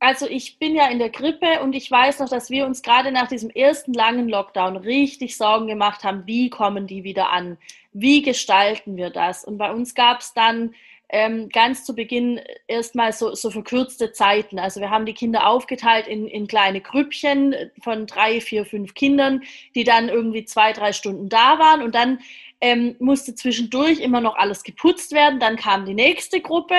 also 0.00 0.26
ich 0.26 0.58
bin 0.58 0.74
ja 0.74 0.88
in 0.88 0.98
der 0.98 1.10
Grippe 1.10 1.60
und 1.62 1.74
ich 1.74 1.90
weiß 1.90 2.20
noch, 2.20 2.28
dass 2.28 2.50
wir 2.50 2.66
uns 2.66 2.82
gerade 2.82 3.10
nach 3.10 3.28
diesem 3.28 3.50
ersten 3.50 3.92
langen 3.92 4.28
Lockdown 4.28 4.76
richtig 4.76 5.36
Sorgen 5.36 5.66
gemacht 5.66 6.04
haben, 6.04 6.26
wie 6.26 6.50
kommen 6.50 6.86
die 6.86 7.04
wieder 7.04 7.30
an? 7.30 7.58
Wie 7.92 8.22
gestalten 8.22 8.96
wir 8.96 9.10
das? 9.10 9.44
Und 9.44 9.58
bei 9.58 9.72
uns 9.72 9.94
gab 9.94 10.20
es 10.20 10.34
dann 10.34 10.74
ähm, 11.10 11.48
ganz 11.48 11.84
zu 11.84 11.94
Beginn 11.94 12.40
erstmal 12.66 13.12
so, 13.12 13.34
so 13.34 13.50
verkürzte 13.50 14.12
Zeiten. 14.12 14.58
Also 14.58 14.80
wir 14.80 14.90
haben 14.90 15.06
die 15.06 15.14
Kinder 15.14 15.46
aufgeteilt 15.46 16.06
in, 16.06 16.26
in 16.26 16.46
kleine 16.46 16.80
Grüppchen 16.80 17.54
von 17.82 18.06
drei, 18.06 18.40
vier, 18.40 18.66
fünf 18.66 18.94
Kindern, 18.94 19.42
die 19.74 19.84
dann 19.84 20.08
irgendwie 20.08 20.44
zwei, 20.44 20.72
drei 20.72 20.92
Stunden 20.92 21.28
da 21.28 21.58
waren 21.58 21.82
und 21.82 21.94
dann 21.94 22.20
ähm, 22.60 22.96
musste 22.98 23.34
zwischendurch 23.34 24.00
immer 24.00 24.20
noch 24.20 24.36
alles 24.36 24.62
geputzt 24.64 25.12
werden. 25.12 25.40
Dann 25.40 25.56
kam 25.56 25.86
die 25.86 25.94
nächste 25.94 26.40
Gruppe, 26.40 26.74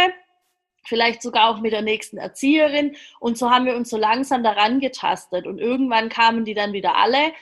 vielleicht 0.86 1.24
sogar 1.24 1.50
auch 1.50 1.60
mit 1.60 1.72
der 1.72 1.82
nächsten 1.82 2.18
Erzieherin 2.18 2.96
und 3.20 3.38
so 3.38 3.50
haben 3.50 3.66
wir 3.66 3.76
uns 3.76 3.90
so 3.90 3.98
langsam 3.98 4.44
daran 4.44 4.80
getastet 4.80 5.48
und 5.48 5.60
irgendwann 5.60 6.10
kamen 6.10 6.46
die 6.46 6.54
dann 6.54 6.74
wieder 6.74 6.96
alle 6.96 7.34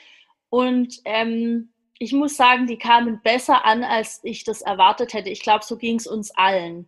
und 0.49 1.01
ähm, 1.05 1.69
ich 1.99 2.13
muss 2.13 2.37
sagen, 2.37 2.67
die 2.67 2.77
kamen 2.77 3.21
besser 3.23 3.65
an, 3.65 3.83
als 3.83 4.19
ich 4.23 4.43
das 4.43 4.61
erwartet 4.61 5.13
hätte. 5.13 5.29
Ich 5.29 5.41
glaube, 5.41 5.63
so 5.63 5.77
ging 5.77 5.95
es 5.95 6.07
uns 6.07 6.31
allen. 6.31 6.87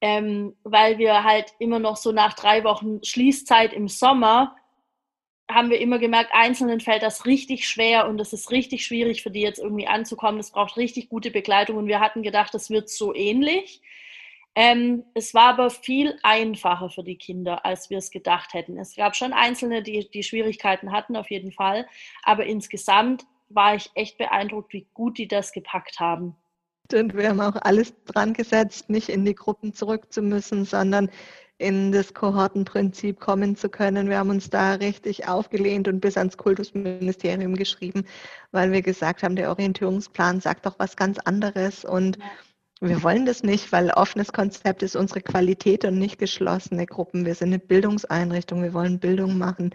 Ähm, 0.00 0.54
weil 0.62 0.98
wir 0.98 1.24
halt 1.24 1.54
immer 1.58 1.78
noch 1.78 1.96
so 1.96 2.12
nach 2.12 2.34
drei 2.34 2.64
Wochen 2.64 3.02
Schließzeit 3.02 3.72
im 3.72 3.88
Sommer 3.88 4.56
haben 5.50 5.70
wir 5.70 5.80
immer 5.80 5.98
gemerkt, 5.98 6.30
Einzelnen 6.32 6.80
fällt 6.80 7.02
das 7.02 7.24
richtig 7.24 7.68
schwer 7.68 8.08
und 8.08 8.20
es 8.20 8.32
ist 8.32 8.50
richtig 8.50 8.84
schwierig 8.84 9.22
für 9.22 9.30
die 9.30 9.42
jetzt 9.42 9.60
irgendwie 9.60 9.86
anzukommen. 9.86 10.40
Es 10.40 10.50
braucht 10.50 10.76
richtig 10.76 11.08
gute 11.08 11.30
Begleitung 11.30 11.76
und 11.76 11.86
wir 11.86 12.00
hatten 12.00 12.22
gedacht, 12.22 12.52
das 12.52 12.68
wird 12.68 12.90
so 12.90 13.14
ähnlich. 13.14 13.80
Ähm, 14.56 15.04
es 15.14 15.34
war 15.34 15.50
aber 15.50 15.70
viel 15.70 16.18
einfacher 16.22 16.90
für 16.90 17.04
die 17.04 17.16
Kinder, 17.18 17.64
als 17.64 17.90
wir 17.90 17.98
es 17.98 18.10
gedacht 18.10 18.54
hätten. 18.54 18.78
Es 18.78 18.96
gab 18.96 19.14
schon 19.14 19.32
Einzelne, 19.32 19.82
die, 19.82 20.08
die 20.10 20.22
Schwierigkeiten 20.22 20.92
hatten, 20.92 21.14
auf 21.14 21.30
jeden 21.30 21.52
Fall. 21.52 21.86
Aber 22.22 22.46
insgesamt 22.46 23.24
war 23.48 23.74
ich 23.74 23.90
echt 23.94 24.18
beeindruckt, 24.18 24.72
wie 24.72 24.86
gut 24.94 25.18
die 25.18 25.28
das 25.28 25.52
gepackt 25.52 26.00
haben. 26.00 26.36
Und 26.92 27.16
wir 27.16 27.28
haben 27.28 27.40
auch 27.40 27.56
alles 27.62 27.94
dran 28.04 28.32
gesetzt, 28.32 28.90
nicht 28.90 29.08
in 29.08 29.24
die 29.24 29.34
Gruppen 29.34 29.74
zurück 29.74 30.12
zu 30.12 30.22
müssen, 30.22 30.64
sondern 30.64 31.10
in 31.58 31.90
das 31.90 32.12
Kohortenprinzip 32.12 33.18
kommen 33.18 33.56
zu 33.56 33.68
können. 33.68 34.08
Wir 34.08 34.18
haben 34.18 34.30
uns 34.30 34.50
da 34.50 34.74
richtig 34.74 35.26
aufgelehnt 35.26 35.88
und 35.88 36.00
bis 36.00 36.16
ans 36.16 36.36
Kultusministerium 36.36 37.54
geschrieben, 37.54 38.04
weil 38.52 38.72
wir 38.72 38.82
gesagt 38.82 39.22
haben, 39.22 39.36
der 39.36 39.50
Orientierungsplan 39.50 40.40
sagt 40.40 40.66
doch 40.66 40.78
was 40.78 40.96
ganz 40.96 41.18
anderes 41.18 41.84
und 41.84 42.18
ja. 42.18 42.88
wir 42.88 43.02
wollen 43.02 43.24
das 43.24 43.42
nicht, 43.42 43.72
weil 43.72 43.90
offenes 43.90 44.34
Konzept 44.34 44.82
ist 44.82 44.96
unsere 44.96 45.22
Qualität 45.22 45.86
und 45.86 45.98
nicht 45.98 46.18
geschlossene 46.18 46.84
Gruppen. 46.84 47.24
Wir 47.24 47.34
sind 47.34 47.48
eine 47.48 47.58
Bildungseinrichtung, 47.58 48.62
wir 48.62 48.74
wollen 48.74 49.00
Bildung 49.00 49.38
machen 49.38 49.74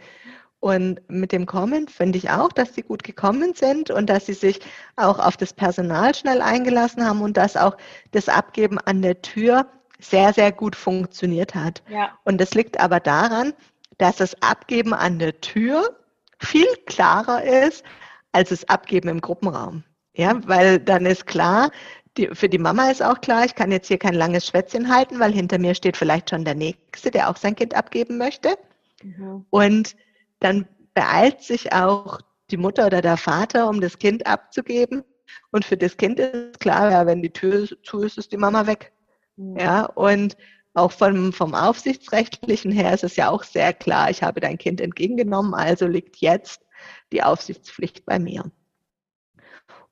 und 0.62 1.02
mit 1.10 1.32
dem 1.32 1.48
Kommen 1.48 1.88
finde 1.88 2.20
ich 2.20 2.30
auch, 2.30 2.52
dass 2.54 2.76
sie 2.76 2.84
gut 2.84 3.04
gekommen 3.04 3.56
sind 3.56 3.90
und 3.90 4.10
dass 4.10 4.28
sie 4.28 4.34
sich 4.34 4.60
auch 4.96 5.18
auf 5.18 5.36
das 5.36 5.54
Personal 5.54 6.14
schnell 6.14 6.40
eingelassen 6.40 7.04
haben 7.04 7.22
und 7.22 7.36
dass 7.36 7.58
auch 7.58 7.76
das 8.12 8.30
Abgeben 8.30 8.78
an 8.78 9.02
der 9.02 9.24
Tür 9.24 9.66
sehr, 10.00 10.34
sehr 10.34 10.52
gut 10.52 10.76
funktioniert 10.76 11.56
hat. 11.56 11.82
Ja. 11.90 12.12
Und 12.26 12.40
das 12.40 12.54
liegt 12.54 12.80
aber 12.80 13.00
daran, 13.00 13.54
dass 13.98 14.18
das 14.18 14.40
Abgeben 14.44 14.94
an 14.94 15.18
der 15.18 15.42
Tür 15.42 15.98
viel 16.38 16.68
klarer 16.86 17.44
ist 17.44 17.84
als 18.32 18.50
das 18.50 18.70
Abgeben 18.70 19.10
im 19.10 19.20
Gruppenraum. 19.20 19.84
Ja, 20.14 20.40
weil 20.46 20.78
dann 20.78 21.08
ist 21.08 21.26
klar, 21.26 21.72
die, 22.18 22.28
für 22.34 22.50
die 22.50 22.60
Mama 22.60 22.92
ist 22.92 23.02
auch 23.02 23.20
klar, 23.22 23.46
ich 23.46 23.56
kann 23.56 23.72
jetzt 23.72 23.88
hier 23.88 23.98
kein 23.98 24.14
langes 24.14 24.46
Schwätzchen 24.46 24.94
halten, 24.94 25.20
weil 25.20 25.34
hinter 25.34 25.58
mir 25.58 25.74
steht 25.74 25.98
vielleicht 25.98 26.30
schon 26.30 26.46
der 26.46 26.56
Nächste, 26.56 27.10
der 27.10 27.32
auch 27.32 27.38
sein 27.38 27.56
Kind 27.56 27.74
abgeben 27.74 28.20
möchte. 28.20 28.58
Mhm. 29.02 29.46
Und 29.50 29.96
dann 30.42 30.68
beeilt 30.94 31.42
sich 31.42 31.72
auch 31.72 32.20
die 32.50 32.58
Mutter 32.58 32.88
oder 32.88 33.02
der 33.02 33.18
Vater, 33.18 33.70
um 33.70 33.80
das 33.80 33.98
Kind 33.98 34.28
abzugeben. 34.28 35.04
Und 35.52 35.64
für 35.64 35.78
das 35.78 35.96
Kind 35.96 36.20
ist 36.20 36.60
klar, 36.60 36.92
ja, 36.92 37.06
wenn 37.06 37.22
die 37.22 37.32
Tür 37.32 37.68
zu 37.84 38.02
ist, 38.02 38.18
ist 38.18 38.34
die 38.34 38.38
Mama 38.38 38.68
weg. 38.68 38.92
Mhm. 39.38 39.58
Ja, 39.58 39.86
und 39.86 40.36
auch 40.74 40.92
vom, 40.92 41.32
vom 41.32 41.54
Aufsichtsrechtlichen 41.54 42.72
her 42.72 42.94
ist 42.94 43.04
es 43.04 43.16
ja 43.16 43.30
auch 43.30 43.44
sehr 43.44 43.74
klar, 43.74 44.10
ich 44.10 44.24
habe 44.24 44.40
dein 44.40 44.58
Kind 44.58 44.82
entgegengenommen, 44.82 45.54
also 45.54 45.88
liegt 45.88 46.18
jetzt 46.18 46.66
die 47.12 47.24
Aufsichtspflicht 47.24 48.06
bei 48.06 48.20
mir. 48.20 48.52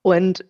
Und 0.02 0.46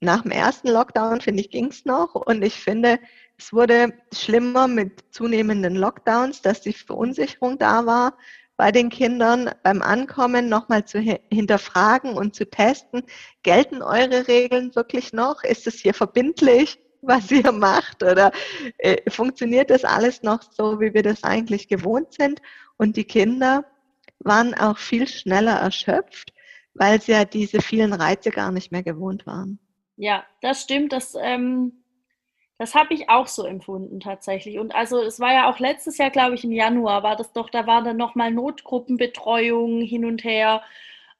nach 0.00 0.22
dem 0.22 0.30
ersten 0.30 0.68
Lockdown, 0.68 1.20
finde 1.20 1.42
ich, 1.42 1.50
ging 1.50 1.66
es 1.66 1.84
noch. 1.84 2.14
Und 2.14 2.42
ich 2.42 2.54
finde, 2.54 2.98
es 3.38 3.52
wurde 3.52 3.92
schlimmer 4.12 4.66
mit 4.66 5.04
zunehmenden 5.10 5.76
Lockdowns, 5.76 6.42
dass 6.42 6.60
die 6.60 6.72
Verunsicherung 6.72 7.58
da 7.58 7.86
war 7.86 8.16
bei 8.56 8.70
den 8.70 8.90
Kindern 8.90 9.50
beim 9.62 9.82
Ankommen 9.82 10.48
nochmal 10.48 10.84
zu 10.84 10.98
hinterfragen 10.98 12.14
und 12.14 12.34
zu 12.34 12.48
testen, 12.48 13.02
gelten 13.42 13.82
eure 13.82 14.28
Regeln 14.28 14.74
wirklich 14.74 15.12
noch? 15.12 15.42
Ist 15.42 15.66
es 15.66 15.80
hier 15.80 15.94
verbindlich, 15.94 16.78
was 17.02 17.30
ihr 17.30 17.50
macht? 17.52 18.02
Oder 18.02 18.32
äh, 18.78 19.10
funktioniert 19.10 19.70
das 19.70 19.84
alles 19.84 20.22
noch 20.22 20.42
so, 20.42 20.80
wie 20.80 20.94
wir 20.94 21.02
das 21.02 21.24
eigentlich 21.24 21.68
gewohnt 21.68 22.12
sind? 22.14 22.40
Und 22.76 22.96
die 22.96 23.04
Kinder 23.04 23.64
waren 24.20 24.54
auch 24.54 24.78
viel 24.78 25.08
schneller 25.08 25.58
erschöpft, 25.58 26.32
weil 26.74 27.00
sie 27.00 27.12
ja 27.12 27.24
diese 27.24 27.60
vielen 27.60 27.92
Reize 27.92 28.30
gar 28.30 28.52
nicht 28.52 28.70
mehr 28.70 28.82
gewohnt 28.82 29.26
waren. 29.26 29.58
Ja, 29.96 30.24
das 30.40 30.62
stimmt. 30.62 30.92
Das 30.92 31.14
ähm, 31.20 31.81
das 32.58 32.74
habe 32.74 32.94
ich 32.94 33.08
auch 33.08 33.26
so 33.26 33.44
empfunden 33.44 34.00
tatsächlich. 34.00 34.58
Und 34.58 34.74
also 34.74 35.00
es 35.00 35.18
war 35.20 35.32
ja 35.32 35.50
auch 35.50 35.58
letztes 35.58 35.98
Jahr, 35.98 36.10
glaube 36.10 36.34
ich, 36.34 36.44
im 36.44 36.52
Januar 36.52 37.02
war 37.02 37.16
das 37.16 37.32
doch, 37.32 37.50
da 37.50 37.66
war 37.66 37.82
dann 37.82 37.96
nochmal 37.96 38.30
Notgruppenbetreuung 38.30 39.82
hin 39.82 40.04
und 40.04 40.24
her. 40.24 40.62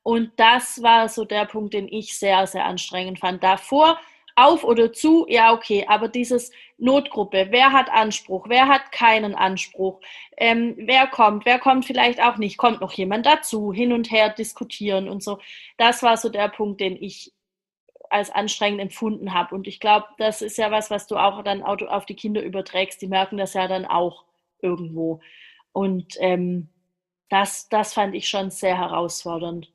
Und 0.03 0.33
das 0.37 0.83
war 0.83 1.09
so 1.09 1.25
der 1.25 1.47
Punkt, 1.47 1.75
den 1.75 1.89
ich 1.89 2.19
sehr, 2.19 2.47
sehr 2.47 2.65
anstrengend 2.65 3.21
fand. 3.21 3.43
Davor 3.43 3.99
auf 4.35 4.65
oder 4.65 4.93
zu, 4.93 5.27
ja, 5.29 5.53
okay, 5.53 5.85
aber 5.89 6.09
dieses 6.09 6.53
Notgruppe, 6.79 7.49
wer 7.51 7.73
hat 7.73 7.91
Anspruch, 7.91 8.49
wer 8.49 8.69
hat 8.69 8.93
keinen 8.93 9.35
Anspruch, 9.35 10.01
ähm, 10.37 10.75
wer 10.79 11.07
kommt, 11.07 11.45
wer 11.45 11.59
kommt 11.59 11.85
vielleicht 11.85 12.21
auch 12.21 12.39
nicht, 12.39 12.57
kommt 12.57 12.81
noch 12.81 12.93
jemand 12.93 13.27
dazu, 13.27 13.73
hin 13.73 13.93
und 13.93 14.11
her 14.11 14.31
diskutieren 14.31 15.09
und 15.09 15.23
so. 15.23 15.39
Das 15.77 16.03
war 16.03 16.17
so 16.17 16.29
der 16.29 16.49
Punkt, 16.49 16.81
den 16.81 16.97
ich 16.97 17.33
als 18.13 18.31
anstrengend 18.31 18.81
empfunden 18.81 19.33
habe. 19.33 19.55
Und 19.55 19.67
ich 19.67 19.81
glaube, 19.81 20.07
das 20.19 20.43
ist 20.43 20.59
ja 20.59 20.71
was, 20.71 20.91
was 20.91 21.07
du 21.07 21.17
auch 21.17 21.43
dann 21.43 21.63
auf 21.63 22.07
die 22.07 22.15
Kinder 22.15 22.43
überträgst. 22.43 23.01
Die 23.01 23.09
merken 23.09 23.39
das 23.39 23.55
ja 23.55 23.69
dann 23.69 23.87
auch 23.87 24.25
irgendwo. 24.61 25.21
Und 25.73 26.15
ähm, 26.21 26.69
das, 27.29 27.69
das 27.69 27.95
fand 27.95 28.15
ich 28.15 28.29
schon 28.29 28.51
sehr 28.51 28.77
herausfordernd. 28.77 29.73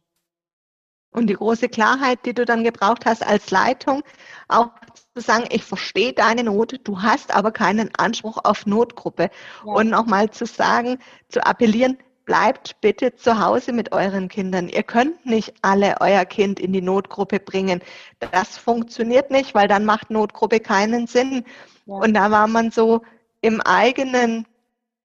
Und 1.12 1.28
die 1.28 1.34
große 1.34 1.70
Klarheit, 1.70 2.20
die 2.26 2.34
du 2.34 2.46
dann 2.46 2.64
gebraucht 2.64 3.06
hast 3.06 3.26
als 3.26 3.50
Leitung, 3.50 4.04
auch 4.50 4.70
zu 5.16 5.22
sagen, 5.22 5.46
ich 5.50 5.64
verstehe 5.64 6.14
deine 6.14 6.44
Not, 6.44 6.80
du 6.84 7.02
hast 7.02 7.34
aber 7.34 7.52
keinen 7.52 7.90
Anspruch 7.96 8.38
auf 8.44 8.68
Notgruppe. 8.68 9.32
Ja. 9.66 9.74
Und 9.74 9.90
nochmal 9.90 10.30
zu 10.30 10.46
sagen, 10.46 11.00
zu 11.30 11.44
appellieren, 11.44 11.98
bleibt 12.28 12.80
bitte 12.82 13.16
zu 13.16 13.40
Hause 13.40 13.72
mit 13.72 13.94
euren 13.94 14.28
Kindern. 14.28 14.68
Ihr 14.68 14.84
könnt 14.84 15.26
nicht 15.26 15.56
alle 15.64 15.96
euer 16.02 16.26
Kind 16.26 16.60
in 16.60 16.74
die 16.74 16.82
Notgruppe 16.82 17.40
bringen. 17.40 17.82
Das 18.20 18.58
funktioniert 18.58 19.32
nicht, 19.32 19.56
weil 19.56 19.68
dann 19.68 19.86
macht 19.86 20.12
Notgruppe 20.12 20.60
keinen 20.60 21.08
Sinn. 21.08 21.46
Ja. 21.86 21.96
Und 21.96 22.14
da 22.14 22.30
war 22.30 22.48
man 22.48 22.70
so 22.70 23.02
im 23.42 23.62
eigenen 23.62 24.46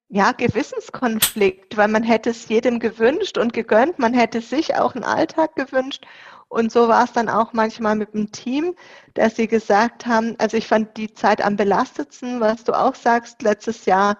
ja, 0.09 0.33
Gewissenskonflikt, 0.33 1.77
weil 1.77 1.89
man 1.89 2.03
hätte 2.03 2.31
es 2.31 2.49
jedem 2.49 2.81
gewünscht 2.81 3.39
und 3.39 3.55
gegönnt, 3.55 3.99
man 3.99 4.13
hätte 4.13 4.43
sich 4.43 4.75
auch 4.75 4.95
einen 4.95 5.05
Alltag 5.05 5.55
gewünscht. 5.55 6.05
Und 6.49 6.71
so 6.71 6.89
war 6.89 7.05
es 7.05 7.13
dann 7.13 7.31
auch 7.31 7.55
manchmal 7.55 7.95
mit 7.95 8.13
dem 8.13 8.31
Team, 8.31 8.75
dass 9.15 9.37
sie 9.37 9.47
gesagt 9.47 10.07
haben, 10.07 10.35
also 10.39 10.57
ich 10.57 10.67
fand 10.67 10.97
die 10.99 11.15
Zeit 11.15 11.43
am 11.43 11.57
belastetsten, 11.57 12.41
was 12.41 12.65
du 12.65 12.75
auch 12.75 12.95
sagst, 12.95 13.41
letztes 13.43 13.87
Jahr 13.87 14.19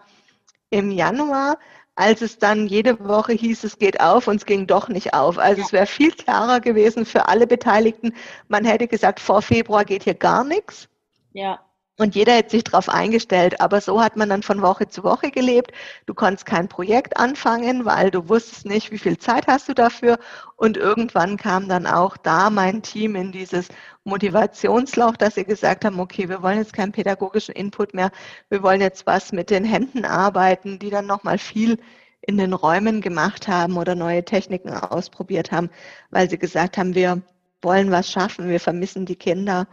im 0.71 0.91
Januar, 0.91 1.59
als 1.94 2.22
es 2.22 2.38
dann 2.38 2.66
jede 2.66 2.98
Woche 3.07 3.33
hieß, 3.33 3.64
es 3.64 3.78
geht 3.78 4.00
auf 4.00 4.26
und 4.26 4.37
es 4.37 4.46
ging 4.46 4.66
doch 4.66 4.88
nicht 4.88 5.14
auf. 5.14 5.38
Also 5.38 5.61
ja. 5.61 5.66
es 5.66 5.72
wäre 5.72 5.87
viel 5.87 6.12
klarer 6.12 6.61
gewesen 6.61 7.05
für 7.05 7.28
alle 7.28 7.46
Beteiligten. 7.46 8.14
Man 8.48 8.64
hätte 8.64 8.88
gesagt, 8.88 9.20
vor 9.20 9.42
Februar 9.42 9.85
geht 9.85 10.05
hier 10.05 10.14
gar 10.14 10.44
nichts. 10.44 10.88
Ja. 11.33 11.61
Und 11.98 12.14
jeder 12.14 12.33
hätte 12.35 12.50
sich 12.50 12.64
darauf 12.64 12.88
eingestellt. 12.88 13.61
Aber 13.61 13.81
so 13.81 14.02
hat 14.02 14.16
man 14.16 14.31
dann 14.31 14.42
von 14.42 14.62
Woche 14.62 14.88
zu 14.88 15.05
Woche 15.05 15.31
gelebt. 15.31 15.72
Du 16.07 16.14
konntest 16.14 16.46
kein 16.46 16.68
Projekt 16.68 17.16
anfangen, 17.18 17.85
weil 17.85 18.11
du 18.11 18.28
wusstest 18.28 18.64
nicht, 18.66 18.90
wie 18.90 18.98
viel 18.98 19.18
Zeit 19.18 19.46
hast 19.46 19.68
du 19.68 19.74
dafür. 19.74 20.18
Und 20.57 20.78
irgendwann 20.78 21.37
kam 21.37 21.68
dann 21.68 21.87
auch 21.87 22.16
da 22.16 22.48
mein 22.48 22.83
Team 22.83 23.14
in 23.14 23.31
dieses 23.31 23.68
Motivationsloch, 24.05 25.16
dass 25.16 25.35
sie 25.35 25.44
gesagt 25.44 25.85
haben, 25.85 26.00
okay, 26.00 26.28
wir 26.28 26.42
wollen 26.42 26.59
jetzt 26.59 26.72
keinen 26.72 26.92
pädagogischen 26.92 27.55
Input 27.55 27.92
mehr. 27.94 28.11
Wir 28.48 28.62
wollen 28.62 28.81
jetzt 28.81 29.07
was 29.07 29.33
mit 29.33 29.50
den 29.50 29.64
Händen 29.64 30.05
arbeiten, 30.07 30.78
die 30.78 30.90
dann 30.90 31.07
nochmal 31.07 31.38
viel 31.38 31.78
in 32.22 32.38
den 32.38 32.55
Räumen 32.55 33.00
gemacht 33.00 33.48
haben 33.48 33.76
oder 33.76 33.94
neue 33.94 34.24
Techniken 34.24 34.70
ausprobiert 34.70 35.52
haben, 35.52 35.70
weil 36.11 36.31
sie 36.31 36.38
gesagt 36.38 36.78
haben, 36.78 36.94
wir 36.94 37.20
wollen 37.61 37.90
was 37.90 38.11
schaffen, 38.11 38.48
wir 38.48 38.61
vermissen 38.61 39.07
die 39.07 39.16
Kinder 39.16 39.66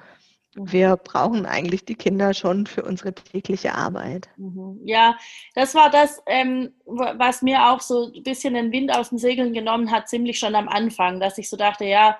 wir 0.55 0.97
brauchen 0.97 1.45
eigentlich 1.45 1.85
die 1.85 1.95
Kinder 1.95 2.33
schon 2.33 2.65
für 2.65 2.83
unsere 2.83 3.13
tägliche 3.13 3.75
Arbeit. 3.75 4.29
Mhm. 4.37 4.79
Ja, 4.83 5.17
das 5.55 5.75
war 5.75 5.89
das, 5.89 6.21
ähm, 6.25 6.73
was 6.85 7.41
mir 7.41 7.69
auch 7.69 7.81
so 7.81 8.11
ein 8.13 8.23
bisschen 8.23 8.55
den 8.55 8.71
Wind 8.71 8.95
aus 8.95 9.09
den 9.09 9.19
Segeln 9.19 9.53
genommen 9.53 9.91
hat, 9.91 10.09
ziemlich 10.09 10.39
schon 10.39 10.55
am 10.55 10.67
Anfang, 10.67 11.19
dass 11.19 11.37
ich 11.37 11.49
so 11.49 11.57
dachte, 11.57 11.85
ja, 11.85 12.17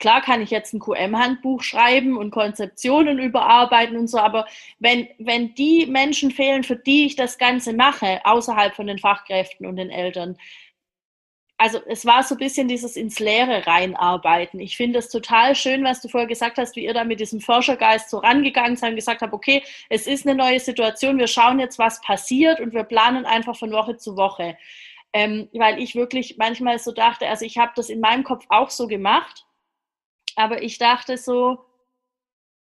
klar 0.00 0.20
kann 0.20 0.42
ich 0.42 0.50
jetzt 0.50 0.74
ein 0.74 0.80
QM-Handbuch 0.80 1.62
schreiben 1.62 2.16
und 2.16 2.32
Konzeptionen 2.32 3.20
überarbeiten 3.20 3.96
und 3.96 4.08
so, 4.08 4.18
aber 4.18 4.46
wenn, 4.80 5.08
wenn 5.18 5.54
die 5.54 5.86
Menschen 5.86 6.32
fehlen, 6.32 6.64
für 6.64 6.76
die 6.76 7.06
ich 7.06 7.14
das 7.14 7.38
Ganze 7.38 7.72
mache, 7.72 8.20
außerhalb 8.24 8.74
von 8.74 8.88
den 8.88 8.98
Fachkräften 8.98 9.66
und 9.66 9.76
den 9.76 9.90
Eltern, 9.90 10.36
also 11.58 11.80
es 11.86 12.06
war 12.06 12.22
so 12.22 12.36
ein 12.36 12.38
bisschen 12.38 12.68
dieses 12.68 12.96
ins 12.96 13.18
Leere 13.18 13.66
reinarbeiten. 13.66 14.60
Ich 14.60 14.76
finde 14.76 15.00
es 15.00 15.08
total 15.08 15.56
schön, 15.56 15.82
was 15.82 16.00
du 16.00 16.08
vorher 16.08 16.28
gesagt 16.28 16.56
hast, 16.56 16.76
wie 16.76 16.84
ihr 16.84 16.94
da 16.94 17.02
mit 17.02 17.18
diesem 17.18 17.40
Forschergeist 17.40 18.10
so 18.10 18.18
rangegangen 18.18 18.76
seid 18.76 18.90
und 18.90 18.96
gesagt 18.96 19.22
habt, 19.22 19.32
okay, 19.32 19.64
es 19.88 20.06
ist 20.06 20.24
eine 20.24 20.36
neue 20.36 20.60
Situation, 20.60 21.18
wir 21.18 21.26
schauen 21.26 21.58
jetzt, 21.58 21.78
was 21.80 22.00
passiert 22.00 22.60
und 22.60 22.74
wir 22.74 22.84
planen 22.84 23.26
einfach 23.26 23.56
von 23.56 23.72
Woche 23.72 23.96
zu 23.96 24.16
Woche. 24.16 24.56
Ähm, 25.12 25.48
weil 25.52 25.80
ich 25.82 25.96
wirklich 25.96 26.36
manchmal 26.38 26.78
so 26.78 26.92
dachte, 26.92 27.26
also 27.26 27.44
ich 27.44 27.58
habe 27.58 27.72
das 27.74 27.88
in 27.90 27.98
meinem 27.98 28.22
Kopf 28.22 28.44
auch 28.50 28.70
so 28.70 28.86
gemacht, 28.86 29.44
aber 30.36 30.62
ich 30.62 30.78
dachte 30.78 31.16
so, 31.16 31.58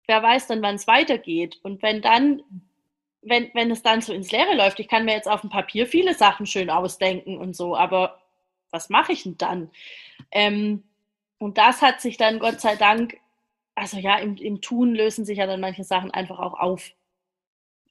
wer 0.06 0.22
weiß 0.22 0.46
dann, 0.46 0.62
wann 0.62 0.76
es 0.76 0.86
weitergeht. 0.86 1.58
Und 1.62 1.82
wenn 1.82 2.00
dann 2.00 2.42
wenn, 3.26 3.50
wenn 3.54 3.70
es 3.70 3.82
dann 3.82 4.02
so 4.02 4.12
ins 4.12 4.30
Leere 4.30 4.54
läuft, 4.54 4.78
ich 4.78 4.88
kann 4.88 5.06
mir 5.06 5.14
jetzt 5.14 5.28
auf 5.28 5.40
dem 5.40 5.48
Papier 5.48 5.86
viele 5.86 6.12
Sachen 6.12 6.44
schön 6.44 6.68
ausdenken 6.68 7.38
und 7.38 7.56
so, 7.56 7.74
aber 7.74 8.20
was 8.74 8.90
mache 8.90 9.12
ich 9.12 9.22
denn 9.22 9.38
dann? 9.38 9.70
Ähm, 10.30 10.82
und 11.38 11.56
das 11.56 11.80
hat 11.80 12.00
sich 12.00 12.16
dann 12.16 12.38
Gott 12.38 12.60
sei 12.60 12.76
Dank, 12.76 13.16
also 13.74 13.98
ja, 13.98 14.18
im, 14.18 14.36
im 14.36 14.60
Tun 14.60 14.94
lösen 14.94 15.24
sich 15.24 15.38
ja 15.38 15.46
dann 15.46 15.60
manche 15.60 15.84
Sachen 15.84 16.10
einfach 16.10 16.38
auch 16.38 16.54
auf 16.54 16.90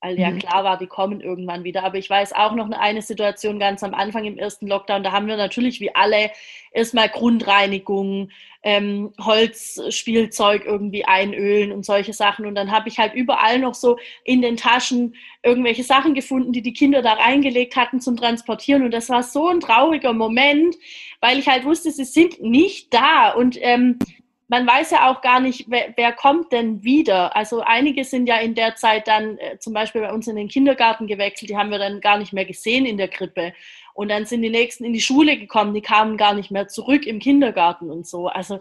weil 0.04 0.20
ja 0.20 0.32
mhm. 0.32 0.40
klar 0.40 0.66
war, 0.66 0.78
die 0.78 0.88
kommen 0.88 1.22
irgendwann 1.22 1.64
wieder. 1.64 1.84
Aber 1.84 1.98
ich 1.98 2.10
weiß 2.10 2.34
auch 2.34 2.54
noch 2.54 2.70
eine 2.72 3.02
Situation 3.02 3.58
ganz 3.58 3.84
am 3.84 3.94
Anfang 3.94 4.26
im 4.26 4.38
ersten 4.38 4.68
Lockdown, 4.68 5.02
da 5.02 5.14
haben 5.14 5.28
wir 5.28 5.38
natürlich 5.38 5.80
wie 5.80 5.96
alle 5.96 6.30
erstmal 6.72 7.08
Grundreinigung, 7.08 8.30
ähm, 8.64 9.14
Holzspielzeug 9.20 10.66
irgendwie 10.66 11.06
einölen 11.06 11.72
und 11.72 11.86
solche 11.86 12.12
Sachen. 12.12 12.46
Und 12.46 12.56
dann 12.56 12.72
habe 12.72 12.90
ich 12.90 12.98
halt 12.98 13.14
überall 13.14 13.60
noch 13.60 13.76
so 13.76 13.98
in 14.26 14.42
den 14.42 14.58
Taschen 14.58 15.16
irgendwelche 15.42 15.84
Sachen 15.84 16.14
gefunden, 16.14 16.52
die 16.52 16.62
die 16.62 16.74
Kinder 16.74 17.02
da 17.02 17.14
reingelegt 17.14 17.78
hatten 17.78 18.02
zum 18.02 18.18
Transportieren. 18.18 18.84
Und 18.84 18.92
das 18.92 19.10
war 19.10 19.24
so 19.24 19.48
ein 19.48 19.62
trauriger 19.62 20.14
Moment, 20.14 20.76
weil 21.22 21.40
ich 21.40 21.48
halt 21.48 21.64
wusste, 21.64 21.92
sie 21.92 22.06
sind 22.06 22.42
nicht 22.42 22.94
da. 22.94 23.32
Und 23.32 23.58
ähm, 23.62 24.00
man 24.48 24.68
weiß 24.68 24.92
ja 24.92 25.10
auch 25.10 25.22
gar 25.22 25.40
nicht, 25.40 25.66
wer, 25.70 25.94
wer, 25.96 26.14
kommt 26.14 26.52
denn 26.52 26.84
wieder. 26.84 27.36
Also 27.36 27.62
einige 27.62 28.04
sind 28.04 28.28
ja 28.28 28.38
in 28.38 28.56
der 28.56 28.76
Zeit 28.76 29.08
dann 29.08 29.38
äh, 29.38 29.58
zum 29.60 29.74
Beispiel 29.74 30.02
bei 30.02 30.12
uns 30.12 30.28
in 30.28 30.36
den 30.36 30.48
Kindergarten 30.48 31.08
gewechselt, 31.08 31.50
die 31.50 31.58
haben 31.58 31.72
wir 31.72 31.80
dann 31.80 32.02
gar 32.02 32.18
nicht 32.18 32.34
mehr 32.34 32.46
gesehen 32.46 32.86
in 32.86 32.98
der 32.98 33.08
Krippe. 33.08 33.54
Und 33.94 34.10
dann 34.10 34.26
sind 34.26 34.42
die 34.42 34.50
nächsten 34.50 34.84
in 34.86 34.94
die 34.94 35.02
Schule 35.02 35.38
gekommen, 35.38 35.74
die 35.74 35.82
kamen 35.82 36.18
gar 36.18 36.34
nicht 36.34 36.52
mehr 36.52 36.68
zurück 36.68 37.06
im 37.06 37.20
Kindergarten 37.20 37.90
und 37.90 38.08
so. 38.08 38.28
Also 38.28 38.60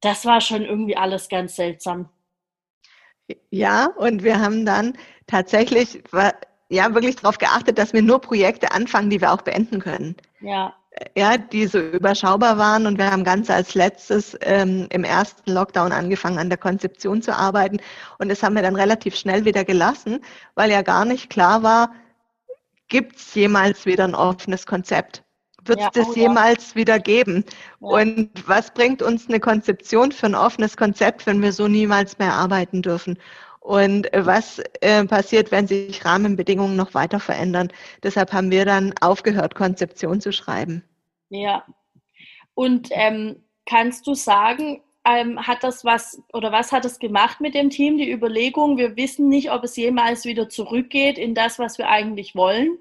das 0.00 0.26
war 0.26 0.40
schon 0.40 0.62
irgendwie 0.62 0.96
alles 0.96 1.28
ganz 1.28 1.56
seltsam. 1.56 2.08
Ja, 3.50 3.86
und 3.96 4.22
wir 4.22 4.38
haben 4.38 4.66
dann 4.66 4.98
tatsächlich 5.26 6.02
ja 6.68 6.94
wirklich 6.94 7.16
darauf 7.16 7.38
geachtet, 7.38 7.78
dass 7.78 7.92
wir 7.92 8.02
nur 8.02 8.20
Projekte 8.20 8.72
anfangen, 8.72 9.08
die 9.08 9.20
wir 9.20 9.32
auch 9.32 9.42
beenden 9.42 9.80
können. 9.80 10.16
Ja 10.40 10.74
ja, 11.16 11.36
die 11.38 11.66
so 11.66 11.78
überschaubar 11.78 12.58
waren. 12.58 12.86
Und 12.86 12.98
wir 12.98 13.10
haben 13.10 13.24
ganz 13.24 13.50
als 13.50 13.74
letztes 13.74 14.36
ähm, 14.42 14.86
im 14.90 15.04
ersten 15.04 15.52
Lockdown 15.52 15.92
angefangen, 15.92 16.38
an 16.38 16.48
der 16.48 16.58
Konzeption 16.58 17.22
zu 17.22 17.36
arbeiten. 17.36 17.78
Und 18.18 18.28
das 18.28 18.42
haben 18.42 18.54
wir 18.54 18.62
dann 18.62 18.76
relativ 18.76 19.16
schnell 19.16 19.44
wieder 19.44 19.64
gelassen, 19.64 20.20
weil 20.54 20.70
ja 20.70 20.82
gar 20.82 21.04
nicht 21.04 21.30
klar 21.30 21.62
war, 21.62 21.92
gibt 22.88 23.16
es 23.16 23.34
jemals 23.34 23.86
wieder 23.86 24.04
ein 24.04 24.14
offenes 24.14 24.66
Konzept? 24.66 25.22
Wird 25.64 25.78
es 25.78 25.84
ja, 25.84 25.90
das 25.94 26.08
oh, 26.08 26.14
jemals 26.14 26.70
ja. 26.70 26.76
wieder 26.76 26.98
geben? 26.98 27.44
Ja. 27.80 27.88
Und 27.88 28.30
was 28.46 28.72
bringt 28.72 29.02
uns 29.02 29.28
eine 29.28 29.40
Konzeption 29.40 30.12
für 30.12 30.26
ein 30.26 30.34
offenes 30.34 30.76
Konzept, 30.76 31.26
wenn 31.26 31.40
wir 31.42 31.52
so 31.52 31.68
niemals 31.68 32.18
mehr 32.18 32.34
arbeiten 32.34 32.82
dürfen? 32.82 33.18
Und 33.64 34.10
was 34.12 34.58
äh, 34.82 35.06
passiert, 35.06 35.50
wenn 35.50 35.66
sich 35.66 36.04
Rahmenbedingungen 36.04 36.76
noch 36.76 36.92
weiter 36.92 37.18
verändern. 37.18 37.72
Deshalb 38.02 38.30
haben 38.34 38.50
wir 38.50 38.66
dann 38.66 38.92
aufgehört, 39.00 39.54
Konzeption 39.54 40.20
zu 40.20 40.32
schreiben. 40.32 40.84
Ja. 41.30 41.64
Und 42.52 42.90
ähm, 42.90 43.42
kannst 43.64 44.06
du 44.06 44.14
sagen, 44.14 44.82
ähm, 45.06 45.40
hat 45.46 45.64
das 45.64 45.82
was 45.82 46.22
oder 46.34 46.52
was 46.52 46.72
hat 46.72 46.84
es 46.84 46.98
gemacht 46.98 47.40
mit 47.40 47.54
dem 47.54 47.70
Team, 47.70 47.96
die 47.96 48.12
Überlegung, 48.12 48.76
wir 48.76 48.96
wissen 48.96 49.28
nicht, 49.28 49.50
ob 49.50 49.64
es 49.64 49.76
jemals 49.76 50.26
wieder 50.26 50.50
zurückgeht 50.50 51.16
in 51.16 51.34
das, 51.34 51.58
was 51.58 51.78
wir 51.78 51.88
eigentlich 51.88 52.34
wollen? 52.34 52.76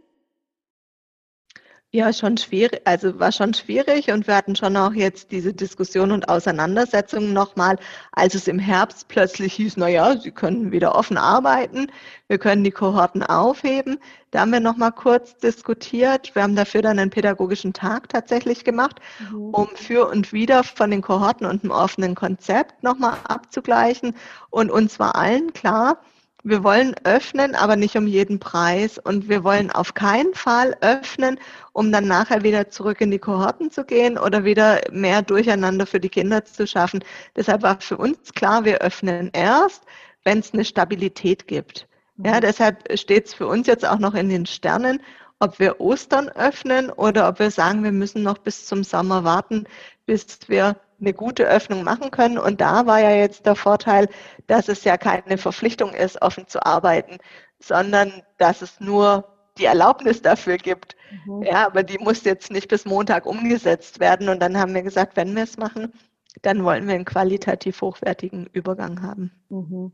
Ja, 1.96 2.12
schon 2.12 2.38
schwierig, 2.38 2.82
also 2.86 3.20
war 3.20 3.32
schon 3.32 3.54
schwierig 3.54 4.10
und 4.10 4.26
wir 4.26 4.36
hatten 4.36 4.56
schon 4.56 4.76
auch 4.78 4.94
jetzt 4.94 5.32
diese 5.32 5.54
Diskussion 5.54 6.12
und 6.12 6.28
Auseinandersetzung 6.28 7.34
nochmal, 7.34 7.78
als 8.14 8.34
es 8.34 8.48
im 8.48 8.58
Herbst 8.58 9.10
plötzlich 9.10 9.54
hieß, 9.54 9.78
na 9.78 9.88
ja, 9.88 10.18
Sie 10.18 10.32
können 10.32 10.72
wieder 10.72 10.96
offen 10.96 11.18
arbeiten, 11.18 11.92
wir 12.28 12.40
können 12.40 12.64
die 12.64 12.72
Kohorten 12.72 13.22
aufheben. 13.22 14.00
Da 14.32 14.40
haben 14.40 14.52
wir 14.52 14.60
nochmal 14.60 14.92
kurz 14.92 15.38
diskutiert. 15.38 16.34
Wir 16.34 16.42
haben 16.42 16.56
dafür 16.56 16.82
dann 16.82 16.98
einen 16.98 17.12
pädagogischen 17.12 17.74
Tag 17.74 18.10
tatsächlich 18.10 18.64
gemacht, 18.64 19.00
mhm. 19.30 19.54
um 19.54 19.68
für 19.76 20.10
und 20.10 20.34
wieder 20.34 20.64
von 20.64 20.90
den 20.90 21.04
Kohorten 21.04 21.46
und 21.46 21.64
einem 21.64 21.72
offenen 21.72 22.16
Konzept 22.16 22.82
nochmal 22.82 23.18
abzugleichen. 23.26 24.16
Und 24.50 24.72
uns 24.72 24.98
war 24.98 25.16
allen 25.16 25.54
klar, 25.54 26.00
wir 26.44 26.64
wollen 26.64 26.94
öffnen, 27.06 27.56
aber 27.56 27.76
nicht 27.76 27.96
um 27.96 28.06
jeden 28.06 28.40
Preis. 28.40 28.98
Und 28.98 29.30
wir 29.30 29.44
wollen 29.44 29.72
auf 29.72 29.94
keinen 29.94 30.34
Fall 30.34 30.76
öffnen, 30.82 31.40
um 31.72 31.92
dann 31.92 32.08
nachher 32.08 32.44
wieder 32.44 32.70
zurück 32.70 33.00
in 33.02 33.12
die 33.12 33.20
Kohorten 33.20 33.72
zu 33.72 33.86
gehen 33.86 34.18
oder 34.18 34.44
wieder 34.44 34.82
mehr 34.92 35.22
Durcheinander 35.22 35.86
für 35.86 36.00
die 36.00 36.10
Kinder 36.10 36.44
zu 36.44 36.68
schaffen. 36.68 37.04
Deshalb 37.36 37.62
war 37.64 37.80
für 37.80 37.98
uns 37.98 38.34
klar, 38.34 38.66
wir 38.66 38.80
öffnen 38.80 39.30
erst, 39.34 39.84
wenn 40.24 40.40
es 40.40 40.54
eine 40.54 40.66
Stabilität 40.66 41.48
gibt. 41.48 41.88
Ja, 42.18 42.36
mhm. 42.36 42.42
deshalb 42.42 43.00
steht 43.00 43.28
es 43.28 43.34
für 43.34 43.48
uns 43.48 43.68
jetzt 43.68 43.86
auch 43.86 44.00
noch 44.00 44.14
in 44.14 44.30
den 44.30 44.46
Sternen, 44.46 45.02
ob 45.40 45.60
wir 45.60 45.80
Ostern 45.82 46.30
öffnen 46.30 46.90
oder 46.90 47.28
ob 47.28 47.40
wir 47.40 47.52
sagen, 47.52 47.84
wir 47.84 47.92
müssen 47.92 48.24
noch 48.24 48.38
bis 48.38 48.66
zum 48.66 48.84
Sommer 48.84 49.24
warten, 49.24 49.66
bis 50.06 50.40
wir 50.48 50.78
eine 51.04 51.14
gute 51.14 51.46
Öffnung 51.46 51.84
machen 51.84 52.12
können. 52.12 52.38
Und 52.38 52.62
da 52.62 52.86
war 52.86 53.00
ja 53.00 53.12
jetzt 53.12 53.46
der 53.46 53.56
Vorteil, 53.56 54.08
dass 54.48 54.70
es 54.70 54.84
ja 54.84 54.98
keine 54.98 55.38
Verpflichtung 55.38 55.94
ist, 55.94 56.22
offen 56.22 56.48
zu 56.48 56.66
arbeiten, 56.66 57.18
sondern 57.60 58.24
dass 58.38 58.62
es 58.62 58.80
nur 58.80 59.26
die 59.58 59.66
Erlaubnis 59.66 60.22
dafür 60.22 60.58
gibt. 60.58 60.96
Mhm. 61.26 61.44
Ja, 61.44 61.66
aber 61.68 61.84
die 61.84 61.98
muss 62.00 62.24
jetzt 62.24 62.52
nicht 62.52 62.68
bis 62.70 62.86
Montag 62.86 63.26
umgesetzt 63.26 64.00
werden. 64.00 64.30
Und 64.30 64.42
dann 64.42 64.58
haben 64.58 64.74
wir 64.74 64.82
gesagt, 64.82 65.16
wenn 65.16 65.36
wir 65.36 65.44
es 65.44 65.58
machen, 65.58 65.94
dann 66.42 66.64
wollen 66.64 66.88
wir 66.88 66.96
einen 66.96 67.06
qualitativ 67.06 67.82
hochwertigen 67.82 68.48
Übergang 68.52 69.02
haben. 69.02 69.32
Mhm. 69.50 69.92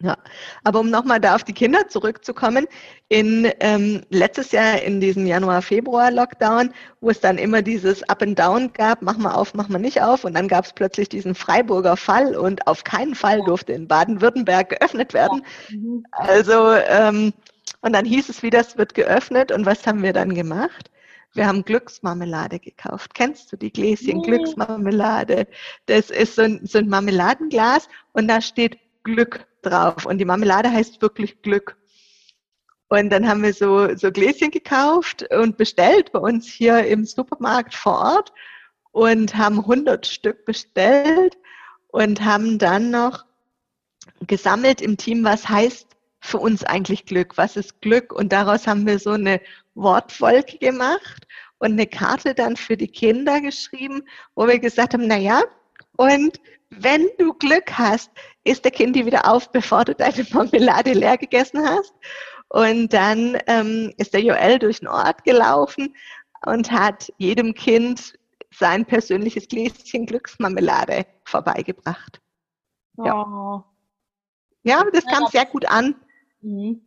Ja, 0.00 0.18
aber 0.64 0.80
um 0.80 0.90
nochmal 0.90 1.20
da 1.20 1.34
auf 1.36 1.44
die 1.44 1.52
Kinder 1.52 1.88
zurückzukommen, 1.88 2.66
in 3.08 3.50
ähm, 3.60 4.02
letztes 4.10 4.50
Jahr 4.50 4.82
in 4.82 5.00
diesem 5.00 5.24
Januar-Februar-Lockdown, 5.24 6.74
wo 7.00 7.10
es 7.10 7.20
dann 7.20 7.38
immer 7.38 7.62
dieses 7.62 8.02
Up 8.08 8.20
and 8.22 8.38
Down 8.38 8.72
gab, 8.72 9.02
mach 9.02 9.16
mal 9.16 9.34
auf, 9.34 9.54
mach 9.54 9.68
mal 9.68 9.78
nicht 9.78 10.02
auf, 10.02 10.24
und 10.24 10.34
dann 10.34 10.48
gab 10.48 10.64
es 10.64 10.72
plötzlich 10.72 11.08
diesen 11.08 11.34
Freiburger 11.34 11.96
Fall 11.96 12.36
und 12.36 12.66
auf 12.66 12.82
keinen 12.82 13.14
Fall 13.14 13.40
durfte 13.44 13.72
in 13.72 13.86
Baden-Württemberg 13.86 14.70
geöffnet 14.70 15.14
werden. 15.14 15.42
Mhm. 15.70 16.04
Also 16.10 16.72
ähm, 16.72 17.32
und 17.80 17.92
dann 17.92 18.04
hieß 18.04 18.28
es 18.30 18.42
wieder, 18.42 18.60
es 18.60 18.76
wird 18.76 18.94
geöffnet 18.94 19.52
und 19.52 19.64
was 19.64 19.86
haben 19.86 20.02
wir 20.02 20.12
dann 20.12 20.34
gemacht? 20.34 20.90
Wir 21.34 21.46
haben 21.46 21.64
Glücksmarmelade 21.64 22.60
gekauft. 22.60 23.12
Kennst 23.14 23.52
du 23.52 23.56
die 23.56 23.72
Gläschen 23.72 24.18
nee. 24.18 24.26
Glücksmarmelade? 24.26 25.46
Das 25.86 26.10
ist 26.10 26.36
so 26.36 26.42
ein, 26.42 26.60
so 26.64 26.78
ein 26.78 26.88
Marmeladenglas 26.88 27.88
und 28.12 28.28
da 28.28 28.40
steht 28.40 28.78
Glück 29.04 29.46
drauf. 29.62 30.06
Und 30.06 30.18
die 30.18 30.24
Marmelade 30.24 30.70
heißt 30.70 31.00
wirklich 31.00 31.40
Glück. 31.42 31.76
Und 32.88 33.10
dann 33.10 33.28
haben 33.28 33.42
wir 33.42 33.54
so, 33.54 33.94
so 33.96 34.10
Gläschen 34.10 34.50
gekauft 34.50 35.24
und 35.32 35.56
bestellt 35.56 36.12
bei 36.12 36.18
uns 36.18 36.46
hier 36.46 36.84
im 36.86 37.04
Supermarkt 37.04 37.74
vor 37.74 37.98
Ort 37.98 38.32
und 38.92 39.36
haben 39.36 39.60
100 39.60 40.06
Stück 40.06 40.44
bestellt 40.44 41.36
und 41.88 42.24
haben 42.24 42.58
dann 42.58 42.90
noch 42.90 43.24
gesammelt 44.26 44.80
im 44.80 44.96
Team, 44.96 45.24
was 45.24 45.48
heißt 45.48 45.88
für 46.20 46.38
uns 46.38 46.64
eigentlich 46.64 47.04
Glück? 47.04 47.36
Was 47.36 47.56
ist 47.56 47.80
Glück? 47.80 48.12
Und 48.12 48.32
daraus 48.32 48.66
haben 48.66 48.86
wir 48.86 48.98
so 48.98 49.10
eine 49.10 49.40
Wortwolke 49.74 50.58
gemacht 50.58 51.26
und 51.58 51.72
eine 51.72 51.86
Karte 51.86 52.34
dann 52.34 52.56
für 52.56 52.76
die 52.76 52.88
Kinder 52.88 53.40
geschrieben, 53.40 54.02
wo 54.34 54.46
wir 54.46 54.58
gesagt 54.58 54.94
haben, 54.94 55.06
na 55.06 55.18
ja, 55.18 55.42
und 55.96 56.40
wenn 56.78 57.08
du 57.18 57.32
Glück 57.34 57.78
hast, 57.78 58.10
ist 58.44 58.64
der 58.64 58.72
Kind 58.72 58.96
wieder 58.96 59.30
auf, 59.30 59.50
bevor 59.50 59.84
du 59.84 59.94
deine 59.94 60.26
Marmelade 60.32 60.92
leer 60.92 61.18
gegessen 61.18 61.66
hast. 61.66 61.94
Und 62.48 62.92
dann 62.92 63.38
ähm, 63.46 63.92
ist 63.96 64.14
der 64.14 64.22
Joel 64.22 64.58
durch 64.58 64.80
den 64.80 64.88
Ort 64.88 65.24
gelaufen 65.24 65.94
und 66.46 66.70
hat 66.70 67.12
jedem 67.18 67.54
Kind 67.54 68.18
sein 68.52 68.84
persönliches 68.84 69.48
Gläschen 69.48 70.06
Glücksmarmelade 70.06 71.06
vorbeigebracht. 71.24 72.20
Ja, 72.98 73.26
oh. 73.26 73.64
ja 74.62 74.84
das 74.92 75.04
kam 75.06 75.26
sehr 75.26 75.46
gut 75.46 75.66
an. 75.66 75.96
Mhm. 76.40 76.86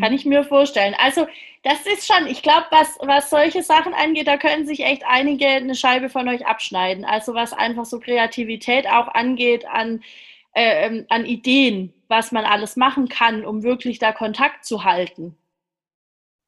Kann 0.00 0.12
ich 0.12 0.24
mir 0.24 0.44
vorstellen. 0.44 0.94
Also 0.98 1.26
das 1.62 1.86
ist 1.86 2.06
schon, 2.06 2.26
ich 2.26 2.42
glaube, 2.42 2.66
was, 2.70 2.98
was 3.00 3.30
solche 3.30 3.62
Sachen 3.62 3.94
angeht, 3.94 4.26
da 4.26 4.36
können 4.36 4.66
sich 4.66 4.80
echt 4.84 5.04
einige 5.06 5.46
eine 5.46 5.74
Scheibe 5.74 6.08
von 6.08 6.28
euch 6.28 6.46
abschneiden. 6.46 7.04
Also 7.04 7.34
was 7.34 7.52
einfach 7.52 7.84
so 7.84 8.00
Kreativität 8.00 8.86
auch 8.88 9.08
angeht 9.08 9.66
an, 9.66 10.02
äh, 10.54 10.86
ähm, 10.86 11.06
an 11.08 11.24
Ideen, 11.24 11.92
was 12.08 12.32
man 12.32 12.44
alles 12.44 12.76
machen 12.76 13.08
kann, 13.08 13.44
um 13.44 13.62
wirklich 13.62 13.98
da 13.98 14.12
Kontakt 14.12 14.64
zu 14.64 14.84
halten. 14.84 15.36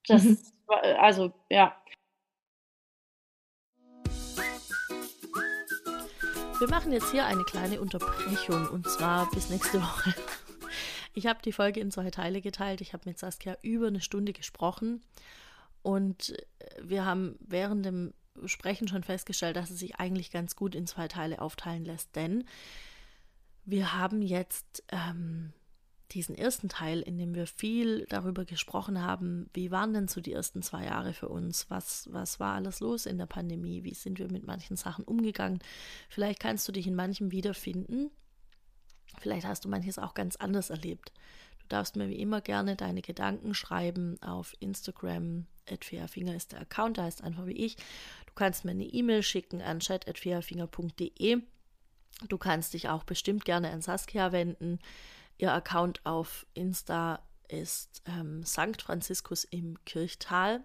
Das, 0.07 0.25
mhm. 0.25 0.38
also 0.99 1.33
ja. 1.49 1.77
Wir 6.59 6.68
machen 6.68 6.92
jetzt 6.92 7.11
hier 7.11 7.27
eine 7.27 7.44
kleine 7.44 7.81
Unterbrechung 7.81 8.68
und 8.68 8.88
zwar 8.88 9.29
bis 9.31 9.51
nächste 9.51 9.81
Woche. 9.83 10.14
Ich 11.14 11.27
habe 11.27 11.40
die 11.42 11.53
Folge 11.53 11.81
in 11.81 11.90
zwei 11.90 12.11
Teile 12.11 12.40
geteilt. 12.42 12.81
Ich 12.81 12.92
habe 12.92 13.09
mit 13.09 13.18
Saskia 13.18 13.57
über 13.62 13.87
eine 13.87 14.00
Stunde 14.00 14.33
gesprochen 14.33 15.00
und 15.83 16.31
äh, 16.31 16.66
wir 16.83 17.07
haben 17.07 17.37
während 17.40 17.87
dem 17.87 18.12
Sprechen 18.46 18.88
schon 18.88 19.05
festgestellt, 19.05 19.57
dass 19.57 19.70
es 19.70 19.79
sich 19.79 19.96
eigentlich 19.96 20.33
ganz 20.33 20.57
gut 20.57 20.74
in 20.74 20.88
zwei 20.88 21.07
Teile 21.07 21.40
aufteilen 21.40 21.85
lässt, 21.85 22.16
denn 22.16 22.44
wir 23.64 23.94
haben 23.94 24.20
jetzt 24.20 24.83
ähm, 24.88 25.53
diesen 26.11 26.37
ersten 26.37 26.68
Teil, 26.68 27.00
in 27.00 27.16
dem 27.16 27.35
wir 27.35 27.46
viel 27.46 28.07
darüber 28.09 28.44
gesprochen 28.44 29.00
haben, 29.00 29.48
wie 29.55 29.70
waren 29.70 29.94
denn 29.94 30.09
so 30.09 30.20
die 30.20 30.33
ersten 30.33 30.62
zwei 30.62 30.85
Jahre 30.85 31.12
für 31.12 31.29
uns? 31.29 31.70
Was, 31.70 32.09
was 32.12 32.40
war 32.40 32.55
alles 32.55 32.81
los 32.81 33.07
in 33.07 33.18
der 33.18 33.27
Pandemie? 33.27 33.85
Wie 33.85 33.94
sind 33.94 34.18
wir 34.18 34.31
mit 34.31 34.46
manchen 34.46 34.77
Sachen 34.77 35.05
umgegangen? 35.05 35.61
Vielleicht 36.09 36.40
kannst 36.40 36.66
du 36.68 36.72
dich 36.72 36.87
in 36.87 36.94
manchem 36.94 37.33
wiederfinden. 37.33 38.11
Vielleicht 39.20 39.46
hast 39.46 39.64
du 39.64 39.68
manches 39.68 39.98
auch 39.98 40.14
ganz 40.14 40.37
anders 40.37 40.70
erlebt. 40.70 41.12
Du 41.61 41.68
darfst 41.68 41.96
mir 41.96 42.09
wie 42.09 42.18
immer 42.18 42.40
gerne 42.40 42.77
deine 42.77 43.03
Gedanken 43.03 43.55
schreiben 43.55 44.20
auf 44.22 44.55
Instagram. 44.61 45.46
Finger 46.09 46.35
ist 46.35 46.53
der 46.53 46.61
Account, 46.61 46.98
da 46.98 47.05
heißt 47.05 47.22
einfach 47.22 47.46
wie 47.46 47.64
ich. 47.64 47.77
Du 48.27 48.35
kannst 48.35 48.64
mir 48.64 48.72
eine 48.72 48.85
E-Mail 48.85 49.22
schicken 49.22 49.62
an 49.62 49.81
chat.fairfinger.de. 49.81 51.42
Du 52.29 52.38
kannst 52.38 52.74
dich 52.74 52.88
auch 52.88 53.05
bestimmt 53.05 53.44
gerne 53.44 53.70
an 53.70 53.81
Saskia 53.81 54.33
wenden. 54.33 54.79
Ihr 55.38 55.53
Account 55.53 56.05
auf 56.05 56.46
Insta 56.55 57.20
ist 57.48 58.03
ähm, 58.07 58.44
St. 58.44 58.83
Franziskus 58.83 59.44
im 59.44 59.83
Kirchtal. 59.85 60.62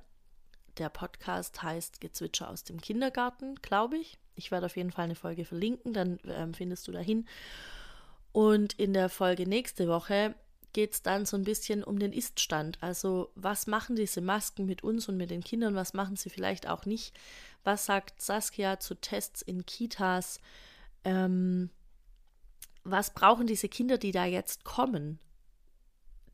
Der 0.77 0.89
Podcast 0.89 1.61
heißt 1.63 2.01
Gezwitscher 2.01 2.49
aus 2.49 2.63
dem 2.63 2.79
Kindergarten, 2.79 3.55
glaube 3.55 3.97
ich. 3.97 4.17
Ich 4.35 4.51
werde 4.51 4.67
auf 4.67 4.77
jeden 4.77 4.91
Fall 4.91 5.05
eine 5.05 5.15
Folge 5.15 5.43
verlinken, 5.43 5.93
dann 5.93 6.19
ähm, 6.25 6.53
findest 6.53 6.87
du 6.87 6.91
dahin. 6.91 7.27
Und 8.39 8.71
in 8.79 8.93
der 8.93 9.09
Folge 9.09 9.45
nächste 9.45 9.89
Woche 9.89 10.33
geht 10.71 10.93
es 10.93 11.01
dann 11.01 11.25
so 11.25 11.35
ein 11.35 11.43
bisschen 11.43 11.83
um 11.83 11.99
den 11.99 12.13
Iststand. 12.13 12.77
Also 12.79 13.33
was 13.35 13.67
machen 13.67 13.97
diese 13.97 14.21
Masken 14.21 14.65
mit 14.65 14.81
uns 14.81 15.09
und 15.09 15.17
mit 15.17 15.29
den 15.29 15.43
Kindern, 15.43 15.75
was 15.75 15.93
machen 15.93 16.15
sie 16.15 16.29
vielleicht 16.29 16.65
auch 16.65 16.85
nicht? 16.85 17.13
Was 17.65 17.85
sagt 17.85 18.21
Saskia 18.21 18.79
zu 18.79 18.95
Tests 18.95 19.41
in 19.41 19.65
Kitas? 19.65 20.39
Ähm, 21.03 21.69
was 22.85 23.13
brauchen 23.13 23.45
diese 23.45 23.67
Kinder, 23.67 23.97
die 23.97 24.13
da 24.13 24.23
jetzt 24.23 24.63
kommen, 24.63 25.19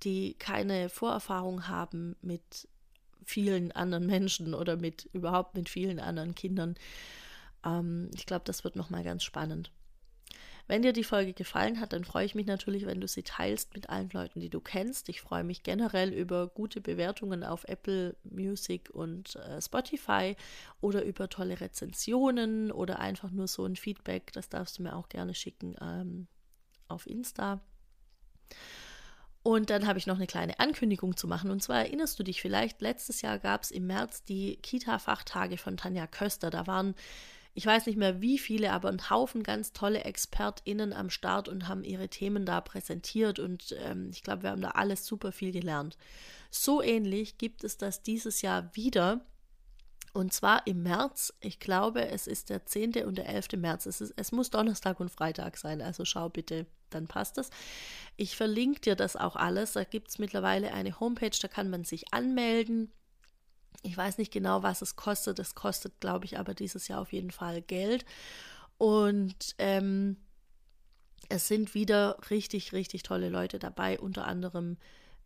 die 0.04 0.36
keine 0.36 0.90
Vorerfahrung 0.90 1.68
haben 1.70 2.18
mit 2.22 2.68
vielen 3.24 3.72
anderen 3.72 4.06
Menschen 4.06 4.54
oder 4.54 4.78
mit 4.78 5.10
überhaupt 5.12 5.56
mit 5.56 5.70
vielen 5.70 6.00
anderen 6.00 6.36
Kindern? 6.36 6.76
Ähm, 7.66 8.12
ich 8.14 8.28
glaube, 8.28 8.46
das 8.46 8.64
wird 8.64 8.76
nochmal 8.76 9.04
ganz 9.04 9.24
spannend. 9.24 9.72
Wenn 10.68 10.82
dir 10.82 10.94
die 10.94 11.04
Folge 11.04 11.34
gefallen 11.34 11.80
hat, 11.80 11.94
dann 11.94 12.04
freue 12.04 12.26
ich 12.26 12.34
mich 12.34 12.48
natürlich, 12.48 12.88
wenn 12.88 13.00
du 13.00 13.08
sie 13.08 13.22
teilst 13.22 13.76
mit 13.76 13.90
allen 13.90 14.10
Leuten, 14.10 14.40
die 14.40 14.50
du 14.50 14.60
kennst. 14.60 15.10
Ich 15.10 15.22
freue 15.22 15.44
mich 15.44 15.62
generell 15.62 16.12
über 16.12 16.48
gute 16.48 16.82
Bewertungen 16.82 17.44
auf 17.44 17.66
Apple 17.66 18.16
Music 18.24 18.90
und 18.90 19.36
äh, 19.36 19.62
Spotify 19.62 20.36
oder 20.82 21.04
über 21.04 21.30
tolle 21.30 21.62
Rezensionen 21.62 22.72
oder 22.72 23.00
einfach 23.00 23.30
nur 23.30 23.48
so 23.48 23.64
ein 23.66 23.76
Feedback. 23.76 24.34
Das 24.34 24.50
darfst 24.50 24.80
du 24.80 24.84
mir 24.84 24.96
auch 24.96 25.08
gerne 25.08 25.36
schicken 25.36 25.76
ähm, 25.80 26.28
auf 26.88 27.06
Insta. 27.06 27.62
Und 29.44 29.70
dann 29.70 29.86
habe 29.86 30.00
ich 30.00 30.08
noch 30.08 30.16
eine 30.16 30.26
kleine 30.26 30.60
Ankündigung 30.60 31.16
zu 31.16 31.28
machen. 31.28 31.52
Und 31.52 31.62
zwar 31.62 31.78
erinnerst 31.78 32.18
du 32.18 32.24
dich 32.24 32.42
vielleicht, 32.42 32.82
letztes 32.82 33.22
Jahr 33.22 33.38
gab 33.38 33.62
es 33.62 33.70
im 33.70 33.86
März 33.86 34.24
die 34.24 34.56
Kita-Fachtage 34.56 35.60
von 35.60 35.78
Tanja 35.78 36.08
Köster. 36.08 36.50
Da 36.50 36.66
waren 36.66 36.96
ich 37.58 37.66
weiß 37.66 37.86
nicht 37.86 37.98
mehr 37.98 38.22
wie 38.22 38.38
viele, 38.38 38.74
aber 38.74 38.90
ein 38.90 39.10
Haufen 39.10 39.42
ganz 39.42 39.72
tolle 39.72 40.04
ExpertInnen 40.04 40.92
am 40.94 41.10
Start 41.10 41.48
und 41.48 41.68
haben 41.70 41.86
ihre 41.86 42.10
Themen 42.10 42.46
da 42.46 42.60
präsentiert 42.62 43.40
und 43.40 43.74
ähm, 43.80 44.10
ich 44.12 44.24
glaube, 44.24 44.44
wir 44.44 44.50
haben 44.52 44.62
da 44.62 44.72
alles 44.72 45.06
super 45.06 45.32
viel 45.32 45.54
gelernt. 45.54 45.98
So 46.52 46.82
ähnlich 46.82 47.38
gibt 47.38 47.64
es 47.64 47.78
das 47.78 48.04
dieses 48.04 48.42
Jahr 48.42 48.76
wieder 48.76 49.26
Und 50.16 50.32
zwar 50.32 50.66
im 50.66 50.84
März, 50.84 51.34
ich 51.42 51.60
glaube, 51.60 52.08
es 52.08 52.26
ist 52.28 52.50
der 52.50 52.66
10. 52.66 53.06
und 53.06 53.18
der 53.18 53.28
11. 53.28 53.54
März. 53.58 53.86
Es, 53.86 54.00
ist, 54.00 54.14
es 54.16 54.32
muss 54.32 54.50
Donnerstag 54.50 55.02
und 55.02 55.12
Freitag 55.12 55.58
sein, 55.58 55.82
also 55.82 56.06
schau 56.06 56.30
bitte, 56.30 56.66
dann 56.90 57.08
passt 57.08 57.38
das. 57.38 57.50
Ich 58.16 58.38
verlinke 58.38 58.80
dir 58.80 58.96
das 58.96 59.18
auch 59.18 59.36
alles. 59.36 59.74
Da 59.74 59.84
gibt 59.84 60.10
es 60.10 60.20
mittlerweile 60.20 60.74
eine 60.74 61.00
Homepage, 61.02 61.38
da 61.42 61.50
kann 61.50 61.70
man 61.70 61.84
sich 61.84 62.14
anmelden. 62.14 62.94
Ich 63.84 63.96
weiß 63.96 64.18
nicht 64.18 64.32
genau, 64.32 64.64
was 64.64 64.82
es 64.82 64.96
kostet. 64.96 65.40
Es 65.40 65.56
kostet, 65.56 66.00
glaube 66.00 66.26
ich, 66.26 66.40
aber 66.40 66.54
dieses 66.54 66.88
Jahr 66.88 67.02
auf 67.02 67.14
jeden 67.14 67.32
Fall 67.32 67.62
Geld. 67.62 68.06
Und 68.78 69.56
ähm, 69.58 70.18
es 71.30 71.48
sind 71.48 71.74
wieder 71.74 72.18
richtig, 72.30 72.74
richtig 72.74 73.04
tolle 73.04 73.30
Leute 73.30 73.60
dabei, 73.60 74.00
unter 74.00 74.26
anderem 74.28 74.78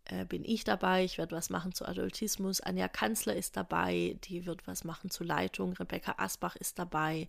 äh, 0.05 0.25
bin 0.25 0.43
ich 0.45 0.63
dabei. 0.63 1.03
Ich 1.03 1.17
werde 1.17 1.35
was 1.35 1.49
machen 1.49 1.73
zu 1.73 1.85
Adultismus. 1.85 2.61
Anja 2.61 2.87
Kanzler 2.87 3.35
ist 3.35 3.57
dabei, 3.57 4.17
die 4.25 4.45
wird 4.45 4.67
was 4.67 4.83
machen 4.83 5.09
zu 5.09 5.23
Leitung. 5.23 5.73
Rebecca 5.73 6.15
Asbach 6.17 6.55
ist 6.55 6.79
dabei. 6.79 7.27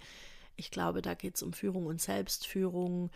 Ich 0.57 0.71
glaube, 0.71 1.03
da 1.03 1.15
geht 1.15 1.37
es 1.37 1.43
um 1.43 1.53
Führung 1.53 1.87
und 1.87 2.01
Selbstführung. 2.01 3.11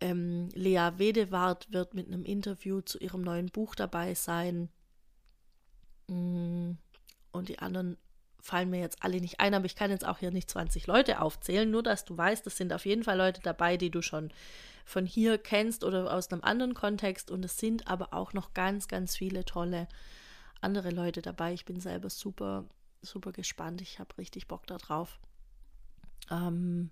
Ähm, 0.00 0.48
Lea 0.54 0.90
Wedewart 0.96 1.72
wird 1.72 1.94
mit 1.94 2.06
einem 2.06 2.24
Interview 2.24 2.80
zu 2.80 2.98
ihrem 2.98 3.22
neuen 3.22 3.46
Buch 3.46 3.74
dabei 3.74 4.14
sein. 4.14 4.68
Mm, 6.08 6.72
und 7.34 7.48
die 7.48 7.58
anderen 7.58 7.96
fallen 8.40 8.70
mir 8.70 8.80
jetzt 8.80 9.02
alle 9.02 9.20
nicht 9.20 9.40
ein, 9.40 9.54
aber 9.54 9.64
ich 9.64 9.74
kann 9.74 9.90
jetzt 9.90 10.06
auch 10.06 10.18
hier 10.18 10.30
nicht 10.30 10.50
20 10.50 10.86
Leute 10.86 11.20
aufzählen, 11.20 11.70
nur 11.70 11.82
dass 11.82 12.04
du 12.04 12.16
weißt, 12.16 12.46
es 12.46 12.56
sind 12.56 12.72
auf 12.72 12.84
jeden 12.84 13.02
Fall 13.02 13.16
Leute 13.16 13.40
dabei, 13.42 13.76
die 13.76 13.90
du 13.90 14.02
schon 14.02 14.32
von 14.84 15.06
hier 15.06 15.38
kennst 15.38 15.82
oder 15.82 16.12
aus 16.12 16.30
einem 16.30 16.42
anderen 16.44 16.74
Kontext. 16.74 17.30
Und 17.30 17.44
es 17.44 17.56
sind 17.56 17.88
aber 17.88 18.12
auch 18.12 18.34
noch 18.34 18.52
ganz, 18.52 18.86
ganz 18.86 19.16
viele 19.16 19.44
tolle 19.46 19.88
andere 20.60 20.90
Leute 20.90 21.22
dabei. 21.22 21.54
Ich 21.54 21.64
bin 21.64 21.80
selber 21.80 22.10
super, 22.10 22.66
super 23.00 23.32
gespannt. 23.32 23.80
Ich 23.80 23.98
habe 23.98 24.16
richtig 24.18 24.46
Bock 24.46 24.66
darauf. 24.66 25.18
Ähm, 26.30 26.90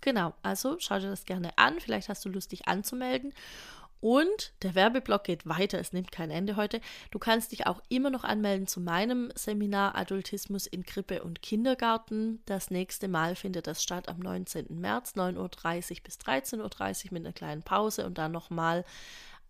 genau, 0.00 0.32
also 0.42 0.76
schau 0.78 1.00
dir 1.00 1.10
das 1.10 1.24
gerne 1.24 1.58
an. 1.58 1.80
Vielleicht 1.80 2.08
hast 2.08 2.24
du 2.24 2.28
Lust, 2.28 2.52
dich 2.52 2.68
anzumelden. 2.68 3.34
Und 4.02 4.52
der 4.62 4.74
Werbeblock 4.74 5.22
geht 5.22 5.46
weiter, 5.46 5.78
es 5.78 5.92
nimmt 5.92 6.10
kein 6.10 6.32
Ende 6.32 6.56
heute. 6.56 6.80
Du 7.12 7.20
kannst 7.20 7.52
dich 7.52 7.68
auch 7.68 7.80
immer 7.88 8.10
noch 8.10 8.24
anmelden 8.24 8.66
zu 8.66 8.80
meinem 8.80 9.30
Seminar 9.36 9.94
Adultismus 9.94 10.66
in 10.66 10.84
Krippe 10.84 11.22
und 11.22 11.40
Kindergarten. 11.40 12.42
Das 12.44 12.72
nächste 12.72 13.06
Mal 13.06 13.36
findet 13.36 13.68
das 13.68 13.80
statt 13.80 14.08
am 14.08 14.18
19. 14.18 14.80
März, 14.80 15.12
9.30 15.14 15.38
Uhr 15.38 15.96
bis 16.02 16.16
13.30 16.16 17.04
Uhr 17.04 17.12
mit 17.12 17.24
einer 17.24 17.32
kleinen 17.32 17.62
Pause 17.62 18.04
und 18.04 18.18
dann 18.18 18.32
nochmal 18.32 18.84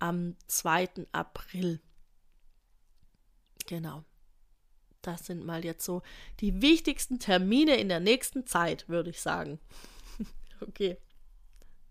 am 0.01 0.37
2. 0.49 1.07
April. 1.13 1.81
Genau. 3.67 4.05
Das 5.01 5.25
sind 5.25 5.47
mal 5.47 5.65
jetzt 5.65 5.83
so 5.83 6.03
die 6.41 6.61
wichtigsten 6.61 7.19
Termine 7.19 7.77
in 7.77 7.89
der 7.89 8.01
nächsten 8.01 8.47
Zeit, 8.47 8.87
würde 8.91 9.09
ich 9.09 9.23
sagen. 9.23 9.59
okay. 10.61 10.99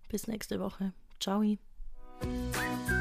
Bis 0.10 0.28
nächste 0.28 0.60
Woche. 0.60 0.94
Ciao. 1.20 1.42
Música 2.24 3.01